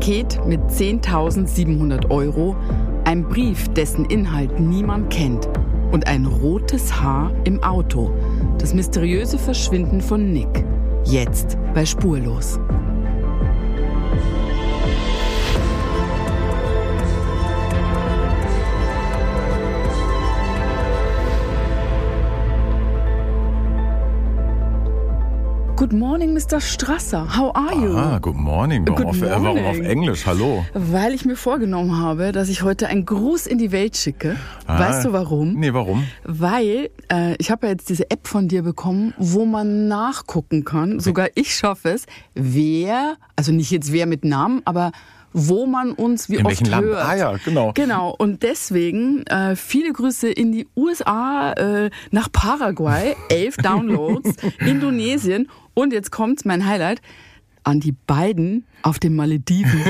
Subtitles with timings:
[0.00, 2.56] Paket mit 10.700 Euro,
[3.04, 5.46] ein Brief, dessen Inhalt niemand kennt
[5.92, 8.10] und ein rotes Haar im Auto.
[8.56, 10.64] Das mysteriöse Verschwinden von Nick.
[11.04, 12.58] Jetzt bei Spurlos.
[25.80, 26.60] Good morning, Mr.
[26.60, 27.26] Strasser.
[27.34, 27.96] How are you?
[27.96, 28.86] Ah, good morning.
[28.86, 29.64] Warum, Good auf, äh, warum morning.
[29.64, 30.26] auf Englisch?
[30.26, 30.62] Hallo.
[30.74, 34.36] Weil ich mir vorgenommen habe, dass ich heute einen Gruß in die Welt schicke.
[34.66, 34.78] Ah.
[34.78, 35.54] Weißt du warum?
[35.54, 36.06] Nee, warum?
[36.24, 41.00] Weil äh, ich habe ja jetzt diese App von dir bekommen, wo man nachgucken kann,
[41.00, 44.92] sogar ich schaffe es, wer, also nicht jetzt wer mit Namen, aber
[45.32, 46.86] wo man uns wie In oft welchem Land?
[46.86, 47.04] hört.
[47.06, 47.72] Ah ja, genau.
[47.74, 55.48] Genau, und deswegen äh, viele Grüße in die USA, äh, nach Paraguay, elf Downloads, Indonesien
[55.80, 57.00] und jetzt kommt mein Highlight,
[57.64, 59.82] an die beiden auf den Malediven.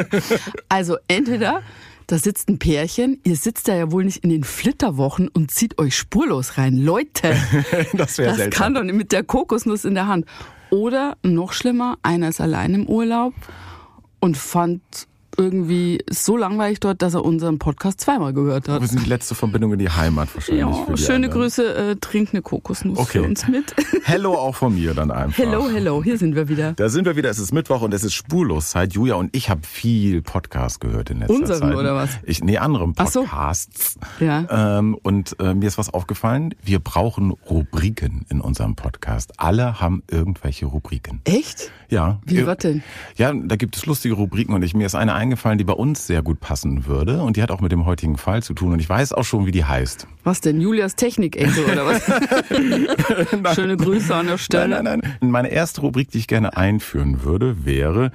[0.68, 1.62] also entweder
[2.06, 5.78] da sitzt ein Pärchen, ihr sitzt da ja wohl nicht in den Flitterwochen und zieht
[5.78, 6.76] euch spurlos rein.
[6.76, 7.36] Leute,
[7.92, 8.50] Das wäre das seltsam.
[8.50, 10.24] kann doch nicht mit der Kokosnuss in der Hand.
[10.70, 13.34] Oder noch schlimmer, einer ist allein im Urlaub
[14.20, 14.82] und fand
[15.38, 18.80] irgendwie so langweilig dort, dass er unseren Podcast zweimal gehört hat.
[18.80, 20.64] Wir sind die letzte Verbindung in die Heimat wahrscheinlich.
[20.66, 21.30] Ja, schöne anderen.
[21.30, 23.20] Grüße, äh, trink eine Kokosnuss Okay.
[23.20, 23.74] für uns mit.
[24.04, 25.38] Hello auch von mir dann einfach.
[25.38, 26.72] hello, hello, hier sind wir wieder.
[26.72, 28.92] Da sind wir wieder, es ist Mittwoch und es ist spurlos Zeit.
[28.94, 31.76] Julia und ich habe viel Podcast gehört in letzter Unseren Zeit.
[31.76, 32.10] oder was?
[32.24, 33.20] Ich, nee, anderen Ach so.
[33.20, 33.96] Podcasts.
[34.20, 34.78] Ja.
[34.78, 39.32] Ähm, und äh, mir ist was aufgefallen, wir brauchen Rubriken in unserem Podcast.
[39.36, 41.20] Alle haben irgendwelche Rubriken.
[41.24, 41.70] Echt?
[41.90, 42.20] Ja.
[42.26, 42.82] Wie, Ir- was denn?
[43.16, 46.06] Ja, da gibt es lustige Rubriken und ich, mir ist eine eingefallen, die bei uns
[46.06, 48.78] sehr gut passen würde und die hat auch mit dem heutigen Fall zu tun und
[48.80, 50.06] ich weiß auch schon, wie die heißt.
[50.24, 50.60] Was denn?
[50.60, 52.02] Julias Technik-Ecke oder was?
[53.54, 54.82] Schöne Grüße an der Nein, Stelle.
[54.82, 55.30] nein, nein.
[55.30, 58.12] Meine erste Rubrik, die ich gerne einführen würde, wäre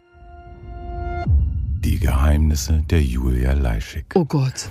[1.83, 4.05] die Geheimnisse der Julia Leischig.
[4.15, 4.69] Oh Gott.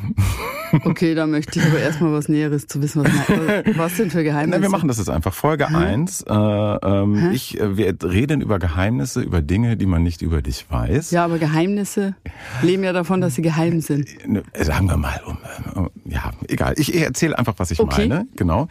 [0.85, 3.05] Okay, da möchte ich aber erstmal was Näheres zu wissen.
[3.05, 4.53] Was, was sind für Geheimnisse?
[4.53, 5.35] Nein, wir machen das jetzt einfach.
[5.35, 6.23] Folge eins.
[6.23, 10.65] Äh, ähm, ich, äh, wir reden über Geheimnisse, über Dinge, die man nicht über dich
[10.71, 11.11] weiß.
[11.11, 12.15] Ja, aber Geheimnisse
[12.63, 14.09] leben ja davon, dass sie geheim sind.
[14.27, 15.37] Ne, Sagen wir mal, um,
[15.75, 16.75] um, ja, egal.
[16.79, 18.09] Ich erzähle einfach, was ich Okay.
[18.09, 18.27] meine.
[18.37, 18.69] Genau.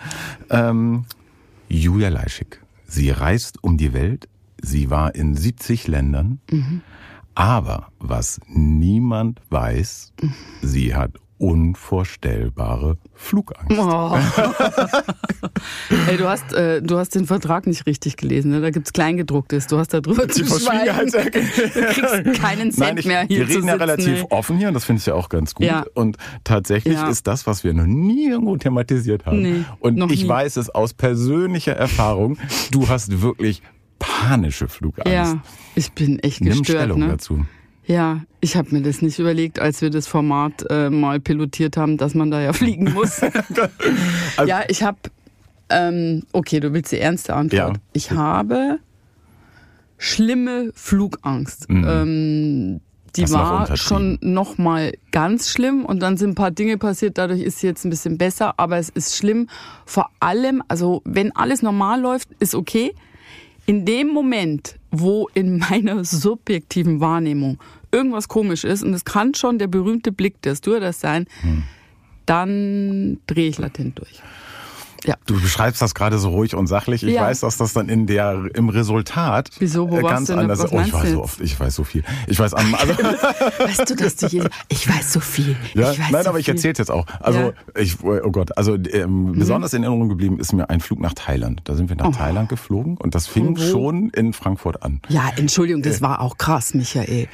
[0.50, 1.06] Ähm,
[1.70, 2.60] Julia Leischig.
[2.88, 4.28] Sie reist um die Welt.
[4.60, 6.40] Sie war in 70 Ländern.
[6.50, 6.82] Mhm.
[7.42, 10.14] Aber was niemand weiß,
[10.62, 13.80] sie hat unvorstellbare Flugangst.
[13.80, 14.16] Oh.
[16.08, 18.52] Ey, du hast, äh, du hast den Vertrag nicht richtig gelesen.
[18.52, 18.62] Ne?
[18.62, 19.66] Da gibt's Kleingedrucktes.
[19.66, 21.10] Du hast da drüber zu schweigen.
[21.12, 24.28] Du kriegst keinen Cent Nein, ich, mehr hier wir reden ja relativ ey.
[24.30, 25.66] offen hier und das finde ich ja auch ganz gut.
[25.66, 25.84] Ja.
[25.96, 27.10] Und tatsächlich Ja.
[27.10, 29.42] ist das, was wir noch nie irgendwo thematisiert haben.
[29.42, 30.30] Nee, und ich nie.
[30.30, 32.38] weiß es aus persönlicher Erfahrung,
[32.70, 33.64] du hast wirklich
[34.02, 35.12] panische Flugangst.
[35.12, 35.42] Ja,
[35.76, 36.80] ich bin echt Nimm gestört.
[36.80, 37.08] Stellung ne?
[37.10, 37.46] dazu.
[37.86, 41.98] Ja, ich habe mir das nicht überlegt, als wir das Format äh, mal pilotiert haben,
[41.98, 43.22] dass man da ja fliegen muss.
[44.38, 44.98] Also- ja, ich habe,
[45.70, 47.76] ähm, okay, du willst die ernste Antwort.
[47.76, 47.82] Ja.
[47.94, 48.80] Ich habe
[49.98, 51.68] schlimme Flugangst.
[51.70, 52.82] Ähm,
[53.16, 53.26] die Mhm.
[53.26, 53.78] Das noch war untertrieben.
[53.78, 57.68] schon noch mal ganz schlimm und dann sind ein paar Dinge passiert, dadurch ist sie
[57.68, 59.48] jetzt ein bisschen besser, aber es ist schlimm.
[59.86, 62.94] Vor allem, also wenn alles normal läuft, ist okay.
[63.66, 67.60] In dem Moment, wo in meiner subjektiven Wahrnehmung
[67.92, 71.64] irgendwas komisch ist, und es kann schon der berühmte Blick des Stewardess sein, Hm.
[72.26, 74.22] dann drehe ich latent durch.
[75.06, 75.16] Ja.
[75.26, 77.04] Du beschreibst das gerade so ruhig und sachlich.
[77.04, 77.24] Ich Ja.
[77.24, 79.90] weiß, dass das dann in der im Resultat Wieso?
[79.90, 80.38] Wo äh, ganz denn?
[80.40, 80.60] anders.
[80.60, 82.04] Was Oh, ich weiß so oft, ich weiß so viel.
[82.28, 82.94] Ich weiß am also
[83.60, 85.56] Weißt du, dass du hier, ich weiß so viel.
[85.74, 86.54] Ja, ich weiß nein, so aber ich viel.
[86.54, 87.06] erzähle jetzt auch.
[87.20, 87.46] Also Ja.
[87.48, 87.54] Mhm.
[87.82, 91.62] ich, oh Gott, also ähm, besonders in Erinnerung geblieben ist mir ein Flug nach Thailand.
[91.64, 92.12] Da sind wir nach Oh.
[92.12, 93.62] Thailand geflogen und das fing wo?
[93.62, 95.02] schon in Frankfurt an.
[95.10, 95.90] Ja, Entschuldigung, Äh.
[95.90, 97.28] das war auch krass, Michael.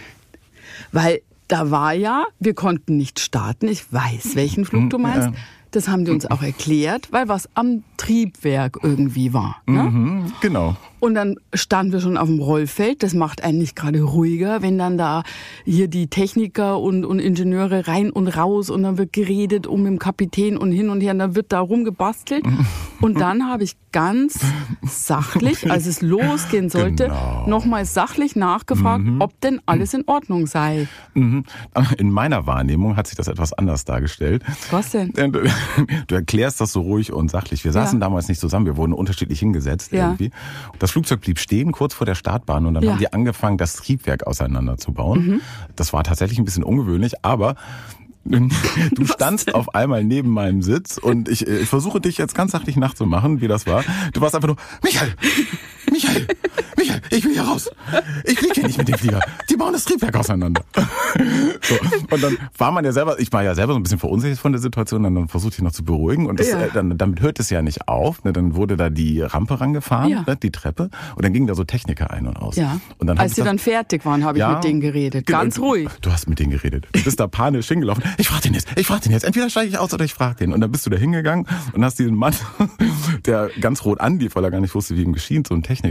[0.91, 3.67] Weil da war ja, wir konnten nicht starten.
[3.67, 5.29] Ich weiß, welchen Flug du meinst.
[5.71, 9.57] Das haben die uns auch erklärt, weil was am Triebwerk irgendwie war.
[9.65, 9.83] Ne?
[9.83, 10.75] Mhm, genau.
[10.99, 13.03] Und dann standen wir schon auf dem Rollfeld.
[13.03, 15.23] Das macht einen nicht gerade ruhiger, wenn dann da
[15.63, 19.99] hier die Techniker und, und Ingenieure rein und raus und dann wird geredet um den
[19.99, 22.43] Kapitän und hin und her und dann wird da rumgebastelt.
[22.99, 24.39] Und dann habe ich ganz
[24.83, 27.45] sachlich, als es losgehen sollte, Genau.
[27.47, 30.87] nochmal sachlich nachgefragt, ob denn alles in Ordnung sei.
[31.13, 31.43] Mhm.
[31.99, 34.43] In meiner Wahrnehmung hat sich das etwas anders dargestellt.
[34.71, 35.13] Was denn?
[35.15, 35.41] Äh, Du,
[36.07, 37.63] du erklärst das so ruhig und sachlich.
[37.63, 38.05] Wir saßen Ja.
[38.07, 40.07] damals nicht zusammen, wir wurden unterschiedlich hingesetzt Ja.
[40.07, 40.31] irgendwie.
[40.79, 42.89] Das Flugzeug blieb stehen kurz vor der Startbahn und dann Ja.
[42.89, 42.93] Mhm.
[42.93, 45.41] haben die angefangen, das Triebwerk auseinanderzubauen.
[45.75, 47.55] Das war tatsächlich ein bisschen ungewöhnlich, aber
[48.91, 52.75] Du standst auf einmal neben meinem Sitz und ich, ich versuche dich jetzt ganz sachlich
[52.75, 53.85] nachzumachen, wie das war.
[54.11, 55.13] Du warst einfach nur, Michael,
[55.97, 56.27] Michael,
[56.77, 57.69] Michael, ich will hier raus.
[58.23, 59.19] Ich fliege hier nicht mit dem Flieger.
[59.49, 60.61] Die bauen das Triebwerk auseinander.
[61.61, 61.75] So.
[62.11, 64.51] Und dann war man ja selber, ich war ja selber so ein bisschen verunsichert von
[64.51, 66.61] der Situation, dann versuchte ich noch zu beruhigen und das, Ja.
[66.61, 68.23] äh, dann, damit hört es ja nicht auf.
[68.23, 68.33] Ne?
[68.33, 70.23] Dann wurde da die Rampe rangefahren, Ja.
[70.27, 70.35] ne?
[70.35, 72.55] die Treppe und dann gingen da so Techniker ein und aus.
[72.57, 72.79] Ja.
[72.99, 74.53] Und dann Als sie dann fertig waren, habe ich Ja.
[74.53, 75.25] mit denen geredet.
[75.25, 75.89] Ganz ruhig.
[76.01, 76.87] Du hast mit denen geredet.
[76.91, 78.03] Du bist da panisch hingelaufen.
[78.17, 79.23] Ich frag den jetzt, ich frag den jetzt.
[79.23, 80.53] Entweder steige ich aus oder ich frag den.
[80.53, 82.33] Und dann bist du da hingegangen und hast diesen Mann,
[83.25, 85.86] der ganz rot anlief, weil er gar nicht wusste, wie ihm geschieht, so ein Techniker,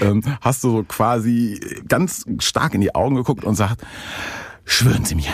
[0.00, 3.84] ähm, hast du so quasi ganz stark in die Augen geguckt und sagt,
[4.64, 5.32] schwören Sie mir,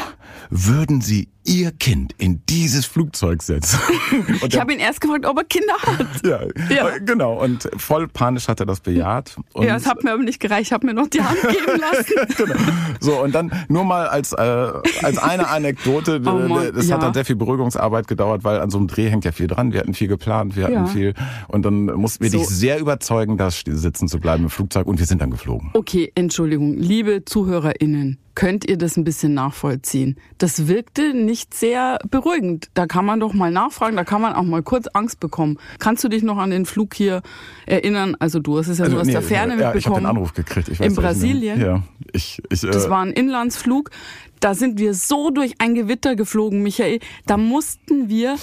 [0.51, 3.41] würden Sie Ihr Kind in dieses Flugzeug?
[3.49, 6.07] Und Ich habe ihn erst gefragt, ob er Kinder hat.
[6.25, 6.41] ja,
[6.75, 6.89] Ja.
[6.91, 7.43] äh, genau.
[7.43, 9.37] Und voll panisch hat er das bejaht.
[9.55, 10.67] Und ja, es hat mir aber nicht gereicht.
[10.69, 12.35] Ich habe mir noch die Hand geben lassen.
[12.37, 12.55] genau.
[13.01, 16.97] So, und dann nur mal als, äh, als eine Anekdote, Oh Mann, das ja.
[16.97, 19.73] hat dann sehr viel Beruhigungsarbeit gedauert, weil an so einem Dreh hängt ja viel dran.
[19.73, 20.87] Wir hatten viel geplant, wir hatten Ja.
[20.87, 21.15] viel.
[21.49, 22.39] Und dann mussten wir So.
[22.39, 25.71] dich sehr überzeugen, da sitzen zu bleiben im Flugzeug und wir sind dann geflogen.
[25.73, 30.17] Okay, Entschuldigung, liebe ZuhörerInnen, könnt ihr das ein bisschen nachvollziehen?
[30.39, 32.69] Das wirkte nicht sehr beruhigend.
[32.75, 35.59] Da kann man doch mal nachfragen, da kann man auch mal kurz Angst bekommen.
[35.79, 37.23] Kannst du dich noch an den Flug hier
[37.67, 38.17] erinnern?
[38.19, 40.03] Also du hast es ja nur aus nee, der Ferne ja, ich habe mitbekommen.
[40.05, 40.69] den Anruf gekriegt.
[40.69, 40.95] Ich weiß In.
[40.95, 41.61] Brasilien?
[41.61, 41.83] Ja,
[42.13, 43.91] ich, ich, Das äh, war ein Inlandsflug.
[44.41, 47.01] Da sind wir so durch ein Gewitter geflogen, Michael.
[47.27, 48.37] Da mussten wir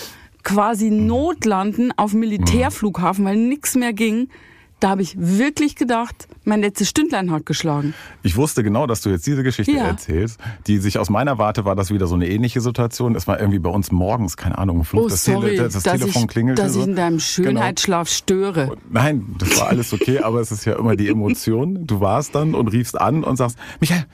[0.44, 4.30] quasi notlanden auf Militärflughafen, weil nichts mehr ging.
[4.80, 7.96] Da habe ich wirklich gedacht, mein letztes Stündlein hat geschlagen.
[8.22, 9.88] Ich wusste genau, dass du jetzt diese Geschichte Ja.
[9.88, 10.40] erzählst.
[10.68, 13.16] Die sich aus meiner Warte war das wieder so eine ähnliche Situation.
[13.16, 16.22] Es war irgendwie bei uns morgens, keine Ahnung, Flug, Oh, das, sorry, Tele, das Telefon
[16.24, 16.62] ich, klingelte.
[16.62, 16.82] dass so.
[16.82, 18.78] ich in deinem Schönheitsschlaf störe.
[18.92, 21.88] Nein, das war alles okay, aber es ist ja immer die Emotion.
[21.88, 24.06] Du warst dann und riefst an und sagst, Michael,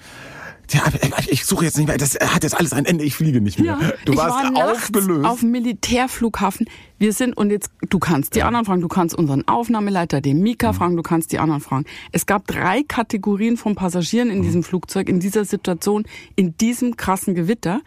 [0.74, 0.84] ja,
[1.28, 3.78] ich suche jetzt nicht mehr, das hat jetzt alles ein Ende, ich fliege nicht mehr.
[3.82, 5.26] Ja, du warst war aufgelöst.
[5.26, 6.68] auf dem Militärflughafen.
[7.00, 10.72] Wir sind, und jetzt, du kannst die anderen fragen, du kannst unseren Aufnahmeleiter, den Mika,
[10.72, 10.76] Mhm.
[10.76, 11.86] fragen, du kannst die anderen fragen.
[12.14, 14.36] Es gab drei Kategorien von Passagieren Mhm.
[14.36, 16.06] in diesem Flugzeug, in dieser Situation,
[16.36, 17.82] in diesem krassen Gewitter.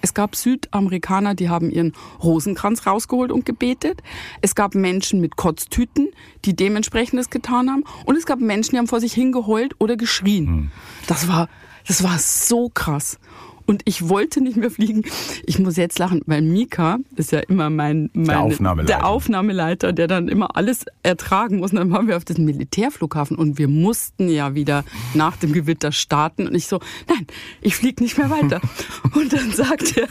[0.00, 1.92] Es gab Südamerikaner, die haben ihren
[2.22, 4.02] Rosenkranz rausgeholt und gebetet.
[4.40, 6.08] Es gab Menschen mit Kotztüten,
[6.46, 7.84] die dementsprechendes getan haben.
[8.06, 10.44] Und es gab Menschen, die haben vor sich hingeheult oder geschrien.
[10.46, 10.70] Mhm.
[11.06, 11.48] Das war,
[11.86, 13.18] das war so krass.
[13.64, 15.04] Und ich wollte nicht mehr fliegen.
[15.46, 18.98] Ich muss jetzt lachen, weil Mika ist ja immer mein, mein Aufnahmeleiter.
[18.98, 21.70] der Aufnahmeleiter, der dann immer alles ertragen muss.
[21.70, 24.84] Und dann waren wir auf diesem Militärflughafen und wir mussten ja wieder
[25.14, 26.48] nach dem Gewitter starten.
[26.48, 27.24] Und ich so, nein,
[27.60, 28.60] ich fliege nicht mehr weiter.
[29.14, 30.08] und dann sagt er,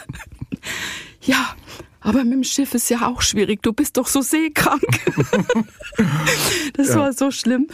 [1.21, 1.53] ja,
[1.99, 3.61] aber mit dem Schiff ist ja auch schwierig.
[3.61, 4.81] Du bist doch so seekrank.
[6.73, 6.95] das Ja.
[6.95, 7.67] war so schlimm.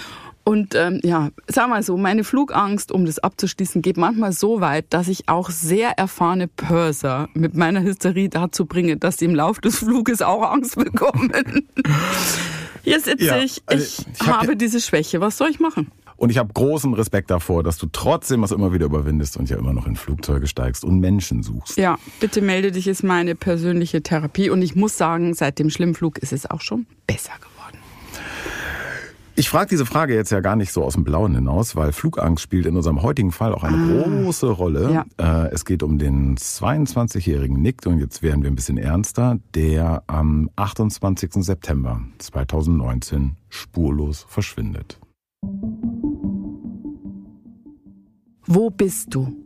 [0.48, 4.86] Und ähm, ja, sag mal so, meine Flugangst, um das abzuschließen, geht manchmal so weit,
[4.92, 9.60] dass ich auch sehr erfahrene Purser mit meiner Hysterie dazu bringe, dass sie im Lauf
[9.60, 11.68] des Fluges auch Angst bekommen.
[12.82, 15.20] Hier sitze Ja, ich, also ich, ich hab habe diese Schwäche.
[15.20, 15.92] Was soll ich machen?
[16.16, 19.58] Und ich habe großen Respekt davor, dass du trotzdem das immer wieder überwindest und ja
[19.58, 21.76] immer noch in Flugzeuge steigst und Menschen suchst.
[21.76, 24.50] Ja, bitte melde dich, ist meine persönliche Therapie.
[24.50, 27.57] Und ich muss sagen, seit dem Schlimmflug ist es auch schon besser geworden.
[29.40, 32.42] Ich frage diese Frage jetzt ja gar nicht so aus dem Blauen hinaus, weil Flugangst
[32.42, 35.06] spielt in unserem heutigen Fall auch eine große Rolle.
[35.20, 40.02] Äh, es geht um den 22-jährigen Nick und jetzt werden wir ein bisschen ernster, der
[40.08, 41.34] am 28.
[41.46, 45.00] September 2019 spurlos verschwindet.
[48.48, 49.38] Wo bist du?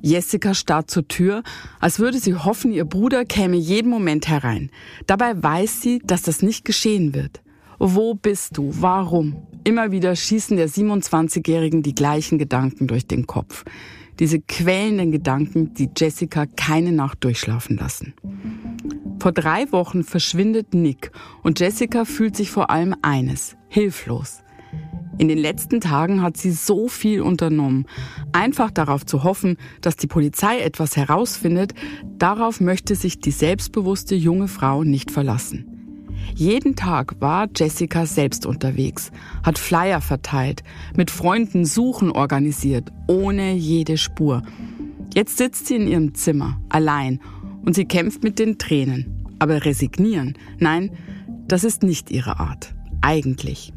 [0.00, 1.42] Jessica starrt zur Tür,
[1.80, 4.70] als würde sie hoffen, ihr Bruder käme jeden Moment herein.
[5.06, 7.43] Dabei weiß sie, dass das nicht geschehen wird.
[7.78, 8.70] Wo bist du?
[8.72, 9.46] Warum?
[9.64, 13.64] Immer wieder schießen der 27-Jährigen die gleichen Gedanken durch den Kopf.
[14.18, 18.14] Diese quälenden Gedanken, die Jessica keine Nacht durchschlafen lassen.
[19.18, 21.10] Vor drei Wochen verschwindet Nick
[21.42, 24.42] und Jessica fühlt sich vor allem eines, hilflos.
[25.16, 27.86] In den letzten Tagen hat sie so viel unternommen.
[28.32, 31.72] Einfach darauf zu hoffen, dass die Polizei etwas herausfindet,
[32.18, 35.73] darauf möchte sich die selbstbewusste junge Frau nicht verlassen.
[36.34, 39.12] Jeden Tag war Jessica selbst unterwegs,
[39.42, 40.62] hat Flyer verteilt,
[40.96, 44.42] mit Freunden Suchen organisiert, ohne jede Spur.
[45.14, 47.20] Jetzt sitzt sie in ihrem Zimmer, allein,
[47.64, 49.24] und sie kämpft mit den Tränen.
[49.38, 50.90] Aber resignieren, nein,
[51.46, 52.74] das ist nicht ihre Art.
[53.00, 53.72] Eigentlich.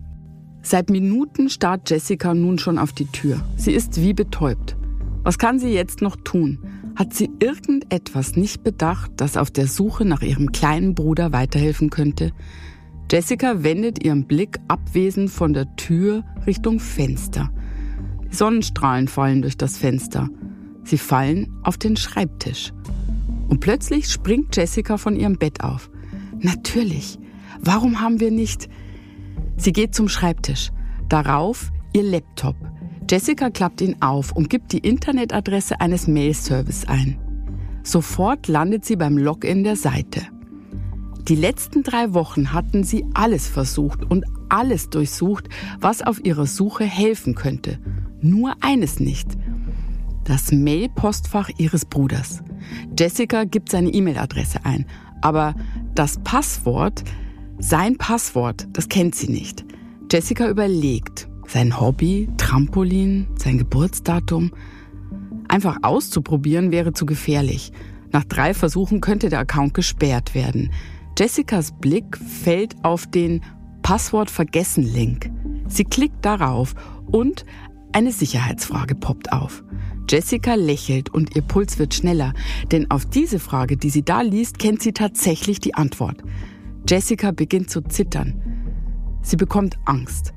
[0.61, 3.39] Seit Minuten starrt Jessica nun schon auf die Tür.
[3.55, 4.75] Sie ist wie betäubt.
[5.23, 6.59] Was kann sie jetzt noch tun?
[6.97, 12.31] Hat sie irgendetwas nicht bedacht, das auf der Suche nach ihrem kleinen Bruder weiterhelfen könnte?
[13.11, 17.51] Jessica wendet ihren Blick abwesend von der Tür Richtung Fenster.
[18.31, 20.27] Sonnenstrahlen fallen durch das Fenster.
[20.85, 22.73] Sie fallen auf den Schreibtisch.
[23.47, 25.91] Und plötzlich springt Jessica von ihrem Bett auf.
[26.39, 27.19] Natürlich.
[27.61, 28.69] Warum haben wir nicht...
[29.55, 30.71] Sie geht zum Schreibtisch.
[31.09, 32.55] Darauf ihr Laptop.
[33.09, 37.17] Jessica klappt ihn auf und gibt die Internetadresse eines Mail-Service ein.
[37.83, 40.23] Sofort landet sie beim Login der Seite.
[41.27, 45.47] Die letzten drei Wochen hatten sie alles versucht und alles durchsucht,
[45.79, 47.79] was auf ihrer Suche helfen könnte.
[48.21, 49.37] Nur eines nicht.
[50.25, 52.43] Das Mail-Postfach ihres Bruders.
[52.97, 54.85] Jessica gibt seine E-Mail-Adresse ein,
[55.21, 55.55] aber
[55.95, 57.05] das Passwort,
[57.57, 59.63] sein Passwort, das kennt sie nicht.
[60.11, 64.51] Jessica überlegt, sein Hobby, Trampolin, sein Geburtsdatum.
[65.47, 67.71] Einfach auszuprobieren wäre zu gefährlich.
[68.11, 70.71] Nach drei Versuchen könnte der Account gesperrt werden.
[71.17, 73.41] Jessicas Blick fällt auf den
[73.81, 75.31] Passwort vergessen Link.
[75.67, 76.75] Sie klickt darauf
[77.07, 77.45] und
[77.93, 79.63] eine Sicherheitsfrage poppt auf.
[80.09, 82.33] Jessica lächelt und ihr Puls wird schneller,
[82.71, 86.23] denn auf diese Frage, die sie da liest, kennt sie tatsächlich die Antwort.
[86.87, 88.41] Jessica beginnt zu zittern.
[89.21, 90.33] Sie bekommt Angst.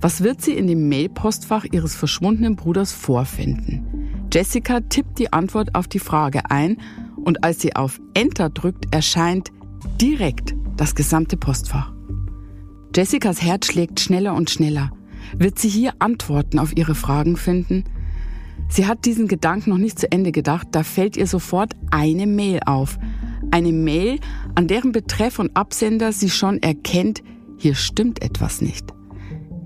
[0.00, 4.26] Was wird sie in dem Mailpostfach ihres verschwundenen Bruders vorfinden?
[4.32, 6.78] Jessica tippt die Antwort auf die Frage ein
[7.16, 9.50] und als sie auf Enter drückt, erscheint
[10.00, 11.92] direkt das gesamte Postfach.
[12.94, 14.90] Jessicas Herz schlägt schneller und schneller.
[15.36, 17.84] Wird sie hier Antworten auf ihre Fragen finden?
[18.68, 22.60] Sie hat diesen Gedanken noch nicht zu Ende gedacht, da fällt ihr sofort eine Mail
[22.64, 22.98] auf.
[23.50, 24.18] Eine Mail,
[24.54, 27.22] an deren Betreff und Absender sie schon erkennt,
[27.58, 28.95] hier stimmt etwas nicht.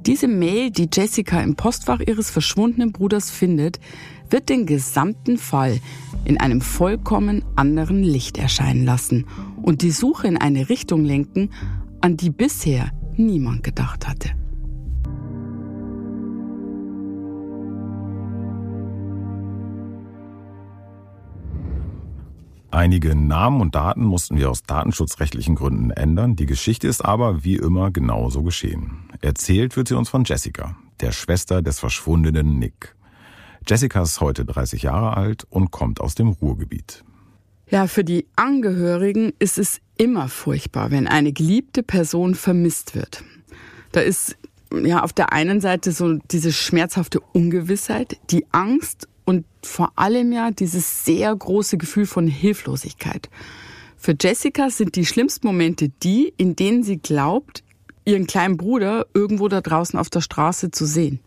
[0.06, 3.78] Diese Mail, die Jessica im Postfach ihres verschwundenen Bruders findet,
[4.30, 5.78] wird den gesamten Fall
[6.24, 9.26] in einem vollkommen anderen Licht erscheinen lassen
[9.62, 11.50] und die Suche in eine Richtung lenken,
[12.00, 14.39] an die bisher niemand gedacht hatte.
[22.72, 26.36] Einige Namen und Daten mussten wir aus datenschutzrechtlichen Gründen ändern.
[26.36, 29.08] Die Geschichte ist aber wie immer genauso geschehen.
[29.20, 32.94] Erzählt wird sie uns von Jessica, der Schwester des verschwundenen Nick.
[33.68, 37.04] Jessica ist heute 30 Jahre alt und kommt aus dem Ruhrgebiet.
[37.68, 43.24] Ja, für die Angehörigen ist es immer furchtbar, wenn eine geliebte Person vermisst wird.
[43.90, 44.36] Da ist
[44.72, 50.50] ja auf der einen Seite so diese schmerzhafte Ungewissheit, die Angst und vor allem ja
[50.50, 53.28] dieses sehr große Gefühl von Hilflosigkeit.
[53.96, 57.62] Für Jessica sind die schlimmsten Momente die, in denen sie glaubt,
[58.04, 61.20] ihren kleinen Bruder irgendwo da draußen auf der Straße zu sehen.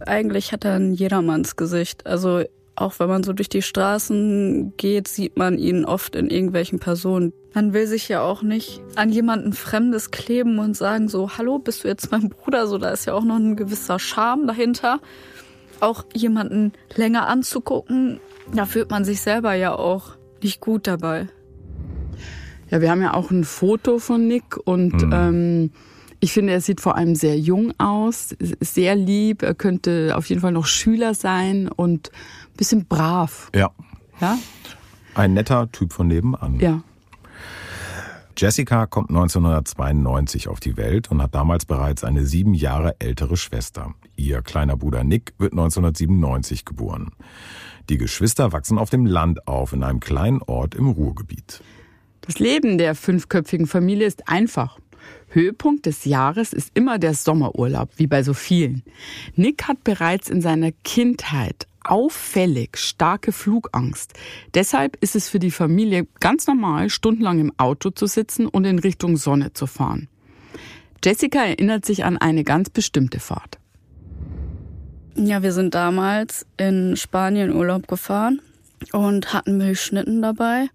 [0.00, 2.06] Eigentlich hat er ein Jedermannsgesicht.
[2.06, 2.42] Also
[2.76, 7.32] auch wenn man so durch die Straßen geht, sieht man ihn oft in irgendwelchen Personen.
[7.54, 11.84] Man will sich ja auch nicht an jemanden Fremdes kleben und sagen so, hallo, bist
[11.84, 12.66] du jetzt mein Bruder?
[12.66, 15.00] So, da ist ja auch noch ein gewisser Charme dahinter.
[15.84, 21.28] Auch jemanden länger anzugucken, da fühlt man sich selber ja auch nicht gut dabei.
[22.70, 25.12] Ja, wir haben ja auch ein Foto von Nick und mhm.
[25.12, 25.70] ähm,
[26.20, 29.42] ich finde, er sieht vor allem sehr jung aus, sehr lieb.
[29.42, 33.50] Er könnte auf jeden Fall noch Schüler sein und ein bisschen brav.
[33.54, 33.70] Ja.
[34.22, 34.38] Ja?
[35.14, 36.58] Ein netter Typ von nebenan.
[36.60, 36.82] Ja.
[38.38, 43.94] Jessica kommt 1992 auf die Welt und hat damals bereits eine sieben Jahre ältere Schwester.
[44.16, 47.10] Ihr kleiner Bruder Nick wird 1997 geboren.
[47.88, 51.62] Die Geschwister wachsen auf dem Land auf, in einem kleinen Ort im Ruhrgebiet.
[52.22, 54.78] Das Leben der fünfköpfigen Familie ist einfach.
[55.28, 58.82] Höhepunkt des Jahres ist immer der Sommerurlaub, wie bei so vielen.
[59.34, 64.14] Nick hat bereits in seiner Kindheit auffällig starke Flugangst.
[64.54, 68.78] Deshalb ist es für die Familie ganz normal, stundenlang im Auto zu sitzen und in
[68.78, 70.08] Richtung Sonne zu fahren.
[71.04, 73.58] Jessica erinnert sich an eine ganz bestimmte Fahrt.
[75.16, 78.40] Ja, wir sind damals in Spanien Urlaub gefahren
[78.92, 80.66] und hatten Milchschnitten dabei.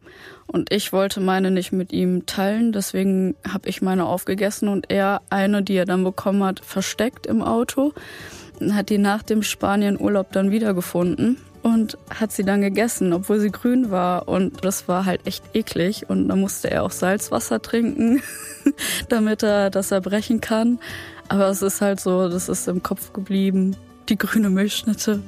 [0.48, 5.22] Und ich wollte meine nicht mit ihm teilen, deswegen habe ich meine aufgegessen und er
[5.29, 7.93] eine, die er dann bekommen hat, versteckt im Auto.
[8.72, 13.91] Hat die nach dem Spanien-Urlaub dann wiedergefunden und hat sie dann gegessen, obwohl sie grün
[13.91, 14.29] war.
[14.29, 16.10] Und das war halt echt eklig.
[16.10, 18.22] Und da musste er auch Salzwasser trinken,
[19.10, 20.79] damit er das erbrechen kann.
[21.27, 23.75] Aber es ist halt so, das ist im Kopf geblieben.
[24.09, 25.21] Die grüne Milchschnitte.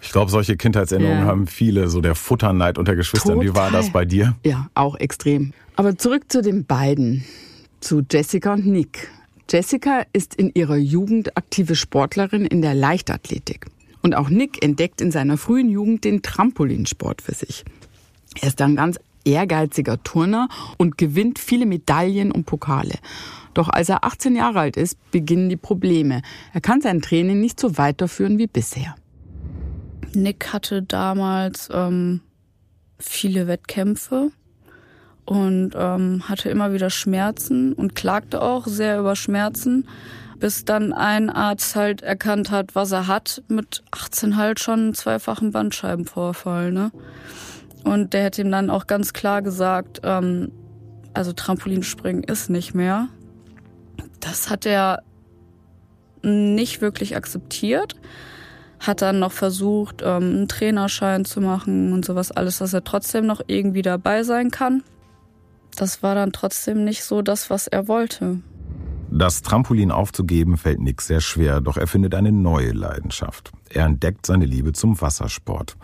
[0.00, 1.26] Ich glaube, solche Kindheitserinnerungen ja.
[1.26, 3.34] haben viele, so der Futterneid unter Geschwistern.
[3.34, 3.46] Total.
[3.46, 4.36] Wie war das bei dir?
[4.44, 5.52] Ja, auch extrem.
[5.76, 7.24] Aber zurück zu den beiden,
[7.80, 9.10] zu Jessica und Nick.
[9.50, 13.66] Jessica ist in ihrer Jugend aktive Sportlerin in der Leichtathletik.
[14.02, 17.64] Und auch Nick entdeckt in seiner frühen Jugend den Trampolinsport für sich.
[18.40, 20.48] Er ist ein ganz ehrgeiziger Turner
[20.78, 22.94] und gewinnt viele Medaillen und Pokale.
[23.54, 26.22] Doch als er 18 Jahre alt ist, beginnen die Probleme.
[26.52, 28.94] Er kann sein Training nicht so weiterführen wie bisher.
[30.14, 32.20] Nick hatte damals ähm,
[32.98, 34.30] viele Wettkämpfe
[35.24, 39.86] und ähm, hatte immer wieder Schmerzen und klagte auch sehr über Schmerzen,
[40.38, 44.94] bis dann ein Arzt halt erkannt hat, was er hat, mit 18 halt schon einen
[44.94, 46.72] zweifachen Bandscheibenvorfall.
[46.72, 46.90] Ne?
[47.84, 50.50] Und der hat ihm dann auch ganz klar gesagt, ähm,
[51.14, 53.08] also Trampolinspringen ist nicht mehr.
[54.20, 55.02] Das hat er
[56.22, 57.96] nicht wirklich akzeptiert.
[58.80, 63.26] Hat dann noch versucht, ähm, einen Trainerschein zu machen und sowas alles, dass er trotzdem
[63.26, 64.82] noch irgendwie dabei sein kann.
[65.76, 68.40] Das war dann trotzdem nicht so das, was er wollte.
[69.14, 73.52] Das Trampolin aufzugeben fällt Nick sehr schwer, doch er findet eine neue Leidenschaft.
[73.68, 75.76] Er entdeckt seine Liebe zum Wassersport.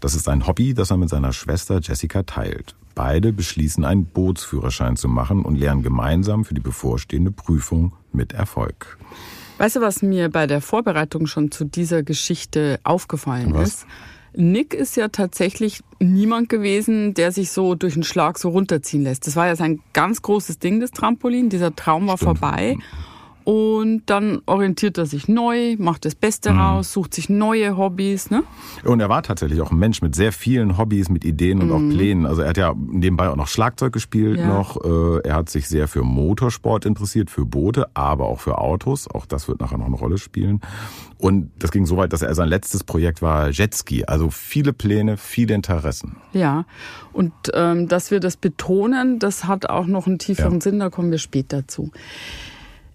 [0.00, 2.76] Das ist ein Hobby, das er mit seiner Schwester Jessica teilt.
[2.94, 8.98] Beide beschließen, einen Bootsführerschein zu machen und lernen gemeinsam für die bevorstehende Prüfung mit Erfolg.
[9.58, 13.68] Weißt du, was mir bei der Vorbereitung schon zu dieser Geschichte aufgefallen was?
[13.68, 13.86] ist?
[14.36, 19.26] Nick ist ja tatsächlich niemand gewesen, der sich so durch einen Schlag so runterziehen lässt.
[19.28, 21.50] Das war ja sein ganz großes Ding, das Trampolin.
[21.50, 22.38] Dieser Traum war Stimmt.
[22.40, 22.76] vorbei.
[23.44, 26.60] Und dann orientiert er sich neu, macht das Beste mhm.
[26.60, 28.30] raus, sucht sich neue Hobbys.
[28.30, 28.42] Ne?
[28.84, 31.72] Und er war tatsächlich auch ein Mensch mit sehr vielen Hobbys, mit Ideen und mhm.
[31.72, 32.26] auch Plänen.
[32.26, 34.46] Also er hat ja nebenbei auch noch Schlagzeug gespielt ja.
[34.46, 34.82] noch.
[34.82, 39.08] Äh, er hat sich sehr für Motorsport interessiert, für Boote, aber auch für Autos.
[39.08, 40.60] Auch das wird nachher noch eine Rolle spielen.
[41.18, 44.04] Und das ging so weit, dass er sein letztes Projekt war Jetski.
[44.06, 46.16] Also viele Pläne, viele Interessen.
[46.32, 46.64] Ja,
[47.12, 50.60] und ähm, dass wir das betonen, das hat auch noch einen tieferen ja.
[50.60, 51.92] Sinn, da kommen wir später zu.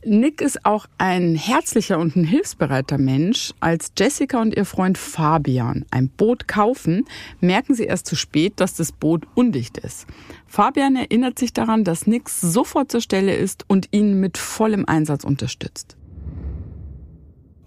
[0.10, 3.54] Nick ist auch ein herzlicher und ein hilfsbereiter Mensch.
[3.60, 7.06] Als Jessica und ihr Freund Fabian ein Boot kaufen,
[7.42, 10.08] merken sie erst zu spät, dass das Boot undicht ist.
[10.48, 15.24] Fabian erinnert sich daran, dass Nick sofort zur Stelle ist und ihn mit vollem Einsatz
[15.24, 15.96] unterstützt.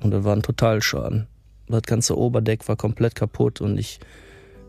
[0.00, 1.28] Und das war ein Totalschaden.
[1.68, 4.00] Das ganze Oberdeck war komplett kaputt und ich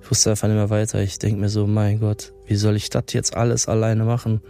[0.08, 1.02] wusste einfach nicht mehr weiter.
[1.02, 4.42] Ich denke mir so, mein Gott, wie soll ich das jetzt alles alleine machen?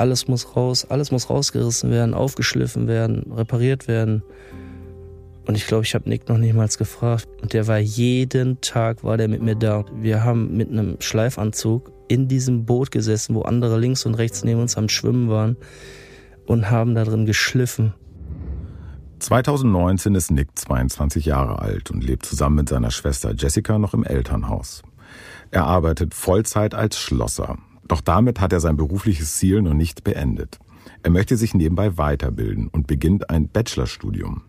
[0.00, 4.22] Alles muss raus, alles muss rausgerissen werden, aufgeschliffen werden, repariert werden.
[5.46, 7.28] Und ich glaube, ich habe Nick noch niemals gefragt.
[7.42, 9.84] Und der war jeden Tag war der mit mir da.
[9.94, 14.62] Wir haben mit einem Schleifanzug in diesem Boot gesessen, wo andere links und rechts neben
[14.62, 15.58] uns am Schwimmen waren
[16.46, 17.92] und haben da drin geschliffen.
[19.18, 24.04] 2019 ist Nick 22 Jahre alt und lebt zusammen mit seiner Schwester Jessica noch im
[24.04, 24.80] Elternhaus.
[25.50, 27.58] Er arbeitet Vollzeit als Schlosser.
[27.90, 30.60] Doch damit hat er sein berufliches Ziel noch nicht beendet.
[31.02, 34.42] Er möchte sich nebenbei weiterbilden und beginnt ein Bachelorstudium.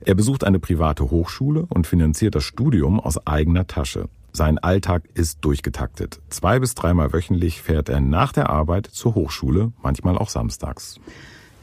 [0.00, 4.08] Er besucht eine private Hochschule und finanziert das Studium aus eigener Tasche.
[4.32, 6.20] Sein Alltag ist durchgetaktet.
[6.30, 10.98] Zwei bis dreimal wöchentlich fährt er nach der Arbeit zur Hochschule, manchmal auch samstags.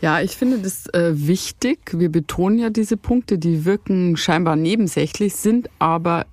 [0.02, 1.80] Ja, ich finde das äh, wichtig.
[1.98, 6.28] Wir betonen ja diese Punkte, die wirken scheinbar nebensächlich, sind aber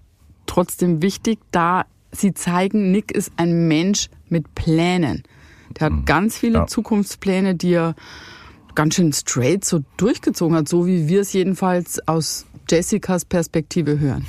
[0.44, 5.22] trotzdem wichtig, da sie zeigen, Nick ist ein Mensch mit Plänen.
[5.78, 6.04] Der hat mhm.
[6.04, 6.66] ganz viele ja.
[6.66, 7.94] Zukunftspläne, die er
[8.74, 14.26] ganz schön straight so durchgezogen hat, so wie wir es jedenfalls aus Jessicas Perspektive hören.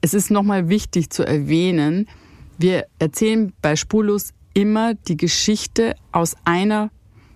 [0.00, 2.08] Es ist nochmal wichtig zu erwähnen,
[2.58, 6.90] wir erzählen bei Spurlos immer die Geschichte aus einer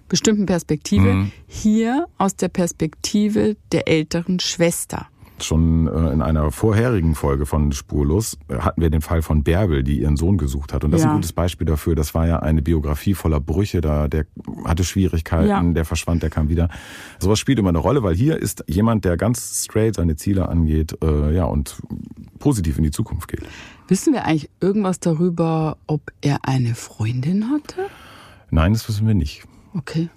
[0.08, 1.32] bestimmten Perspektive, mhm.
[1.46, 5.08] hier aus der Perspektive der älteren Schwester.
[5.44, 9.82] Schon äh, in einer vorherigen Folge von Spurlos äh, hatten wir den Fall von Bärbel,
[9.82, 10.84] die ihren Sohn gesucht hat.
[10.84, 11.06] Und das ja.
[11.06, 11.94] ist ein gutes Beispiel dafür.
[11.94, 13.80] Das war ja eine Biografie voller Brüche.
[13.80, 14.26] Da, der
[14.64, 15.62] hatte Schwierigkeiten, ja.
[15.62, 16.68] der verschwand, der kam wieder.
[17.18, 20.96] Sowas spielt immer eine Rolle, weil hier ist jemand, der ganz straight seine Ziele angeht,
[21.02, 21.76] äh, ja, und
[22.38, 23.42] positiv in die Zukunft geht.
[23.88, 27.86] Wissen wir eigentlich irgendwas darüber, ob er eine Freundin hatte?
[28.50, 29.44] Nein, das wissen wir nicht.
[29.74, 30.08] Okay.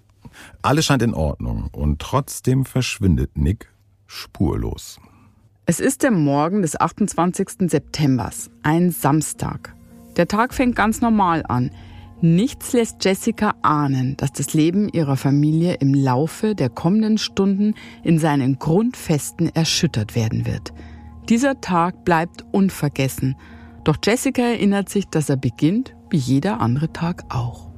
[0.62, 3.70] Alles scheint in Ordnung und trotzdem verschwindet Nick
[4.08, 5.00] spurlos.
[5.68, 7.70] Es ist der Morgen des 28.
[7.70, 9.76] Septembers, ein Samstag.
[10.18, 11.70] Der Tag fängt ganz normal an.
[12.20, 18.18] Nichts lässt Jessica ahnen, dass das Leben ihrer Familie im Laufe der kommenden Stunden in
[18.18, 20.74] seinen Grundfesten erschüttert werden wird.
[21.30, 23.36] Dieser Tag bleibt unvergessen.
[23.84, 27.70] Doch Jessica erinnert sich, dass er beginnt, wie jeder andere Tag auch.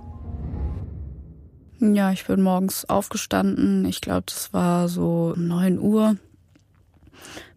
[1.79, 3.83] Ja, ich bin morgens aufgestanden.
[3.85, 6.15] Ich glaube, das war so 9 Uhr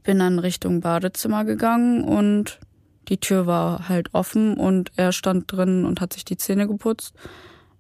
[0.07, 2.61] bin dann Richtung Badezimmer gegangen und
[3.09, 7.13] die Tür war halt offen und er stand drin und hat sich die Zähne geputzt.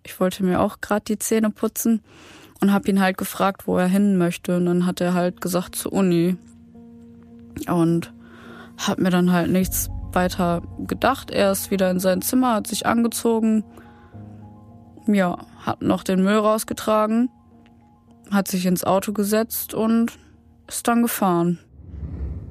[0.04, 2.02] Ich wollte mir auch gerade die Zähne putzen
[2.60, 4.56] und habe ihn halt gefragt, wo er hin möchte.
[4.56, 6.36] Und dann hat er halt gesagt zur Uni.
[7.68, 8.12] Und
[8.76, 11.30] hat mir dann halt nichts weiter gedacht.
[11.30, 13.64] Er ist wieder in sein Zimmer, hat sich angezogen.
[15.06, 17.30] Ja, hat noch den Müll rausgetragen,
[18.32, 20.18] hat sich ins Auto gesetzt und
[20.66, 21.60] ist dann gefahren.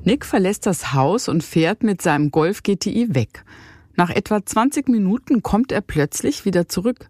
[0.05, 3.43] Nick verlässt das Haus und fährt mit seinem Golf GTI weg.
[3.95, 7.09] Nach etwa 20 Minuten kommt er plötzlich wieder zurück.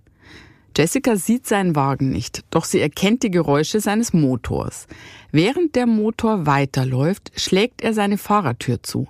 [0.77, 4.87] Jessica sieht seinen Wagen nicht, doch sie erkennt die Geräusche seines Motors.
[5.31, 9.07] Während der Motor weiterläuft, schlägt er seine Fahrertür zu.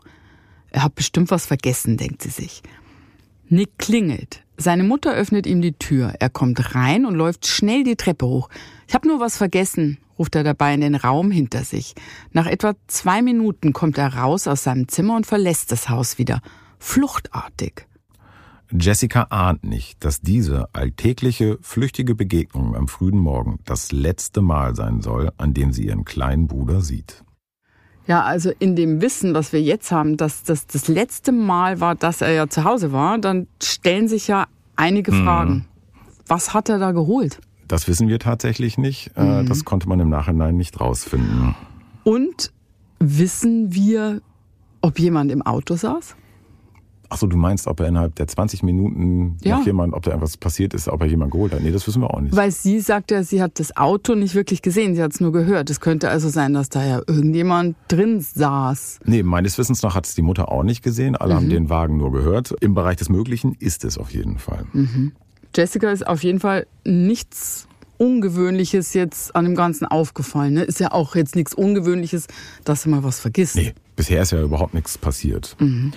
[0.71, 2.63] Er hat bestimmt was vergessen, denkt sie sich.
[3.49, 4.43] Nick klingelt.
[4.57, 6.13] Seine Mutter öffnet ihm die Tür.
[6.19, 8.49] Er kommt rein und läuft schnell die Treppe hoch.
[8.87, 11.93] Ich habe nur was vergessen, ruft er dabei in den Raum hinter sich.
[12.31, 16.41] Nach etwa zwei Minuten kommt er raus aus seinem Zimmer und verlässt das Haus wieder.
[16.79, 17.87] Fluchtartig.
[18.71, 25.01] Jessica ahnt nicht, dass diese alltägliche, flüchtige Begegnung am frühen Morgen das letzte Mal sein
[25.01, 27.23] soll, an dem sie ihren kleinen Bruder sieht.
[28.07, 31.95] Ja, also in dem Wissen, was wir jetzt haben, dass das das letzte Mal war,
[31.95, 35.23] dass er ja zu Hause war, dann stellen sich ja einige Mhm.
[35.23, 35.65] Fragen.
[36.27, 37.39] Was hat er da geholt?
[37.67, 39.11] Das wissen wir tatsächlich nicht.
[39.15, 39.47] Äh, Mhm.
[39.47, 41.55] Das konnte man im Nachhinein nicht rausfinden.
[42.03, 42.51] Und
[42.99, 44.21] wissen wir,
[44.81, 46.15] ob jemand im Auto saß?
[47.07, 49.57] Achso, du meinst, ob er innerhalb der 20 Minuten Ja.
[49.59, 51.61] noch jemand, ob da irgendwas passiert ist, ob er jemand geholt hat?
[51.61, 52.35] Nee, das wissen wir auch nicht.
[52.35, 55.31] Weil sie sagt ja, sie hat das Auto nicht wirklich gesehen, sie hat es nur
[55.31, 55.69] gehört.
[55.69, 58.99] Es könnte also sein, dass da ja irgendjemand drin saß.
[59.05, 61.15] Nee, meines Wissens nach hat es die Mutter auch nicht gesehen.
[61.15, 61.37] Alle Mhm.
[61.37, 62.55] haben den Wagen nur gehört.
[62.59, 64.65] Im Bereich des Möglichen ist es auf jeden Fall.
[64.73, 65.11] Mhm.
[65.55, 70.53] Jessica ist auf jeden Fall nichts Ungewöhnliches jetzt an dem Ganzen aufgefallen.
[70.53, 70.63] Ne?
[70.63, 72.27] Ist ja auch jetzt nichts Ungewöhnliches,
[72.65, 73.55] dass sie mal was vergisst.
[73.55, 75.55] Nee, bisher ist ja überhaupt nichts passiert.
[75.59, 75.93] Mhm.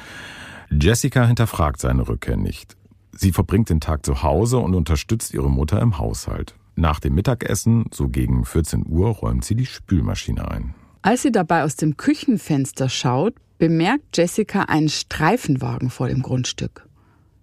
[0.70, 2.76] Jessica hinterfragt seine Rückkehr nicht.
[3.12, 6.54] Sie verbringt den Tag zu Hause und unterstützt ihre Mutter im Haushalt.
[6.76, 10.74] Nach dem Mittagessen, so gegen 14 Uhr, räumt sie die Spülmaschine ein.
[11.02, 16.87] Als sie dabei aus dem Küchenfenster schaut, bemerkt Jessica einen Streifenwagen vor dem Grundstück.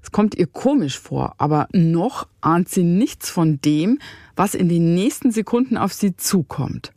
[0.06, 3.98] Es kommt ihr komisch vor, aber noch ahnt sie nichts von dem,
[4.36, 6.92] was in den nächsten Sekunden auf sie zukommt.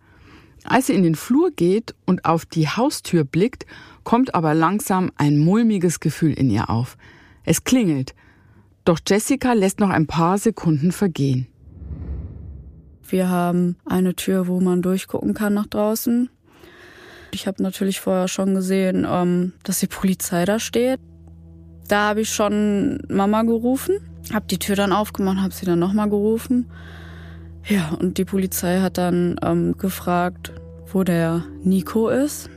[0.64, 3.64] Als sie in den Flur geht und auf die Haustür blickt,
[4.04, 6.98] kommt aber langsam ein mulmiges Gefühl in ihr auf.
[7.44, 8.14] Es klingelt.
[8.84, 11.46] Doch Jessica lässt noch ein paar Sekunden vergehen.
[13.08, 16.28] Wir haben eine Tür, wo man durchgucken kann nach draußen.
[17.32, 21.00] Ich habe natürlich vorher schon gesehen, ähm, dass die Polizei da steht.
[21.88, 23.96] Da habe ich schon Mama gerufen,
[24.32, 26.66] habe die Tür dann aufgemacht, habe sie dann nochmal gerufen.
[27.66, 30.52] Ja, und die Polizei hat dann ähm, gefragt,
[30.92, 32.50] wo der Nico ist.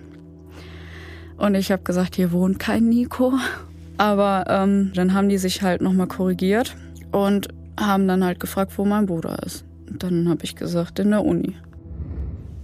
[1.37, 3.33] Und ich habe gesagt, hier wohnt kein Nico.
[3.97, 6.75] Aber ähm, dann haben die sich halt nochmal korrigiert
[7.11, 7.47] und
[7.79, 9.65] haben dann halt gefragt, wo mein Bruder ist.
[9.89, 11.55] Und dann habe ich gesagt, in der Uni.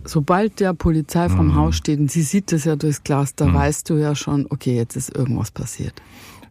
[0.04, 1.56] Sobald der Polizei vom Mhm.
[1.56, 3.54] Haus steht und sie sieht es ja durchs Glas, da Mhm.
[3.56, 5.94] weißt du ja schon, okay, jetzt ist irgendwas passiert.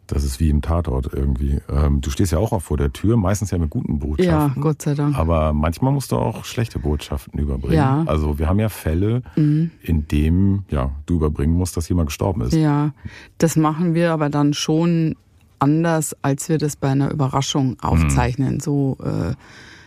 [0.09, 1.59] Das ist wie im Tatort irgendwie.
[1.69, 4.63] Ähm, du stehst ja auch vor der Tür, meistens ja mit guten Ja, Botschaften.
[4.63, 5.17] Gott sei Dank.
[5.19, 7.75] Aber manchmal musst du auch schlechte Botschaften überbringen.
[7.75, 8.05] Ja.
[8.07, 9.71] Also wir haben ja Fälle, Mhm.
[9.83, 12.53] in dem ja, du überbringen musst, dass jemand gestorben ist.
[12.55, 12.93] Ja,
[13.39, 15.17] das machen wir aber dann schon
[15.59, 17.13] anders, als wir das bei einer Mhm.
[17.13, 18.61] Überraschung aufzeichnen.
[18.61, 19.35] So, äh,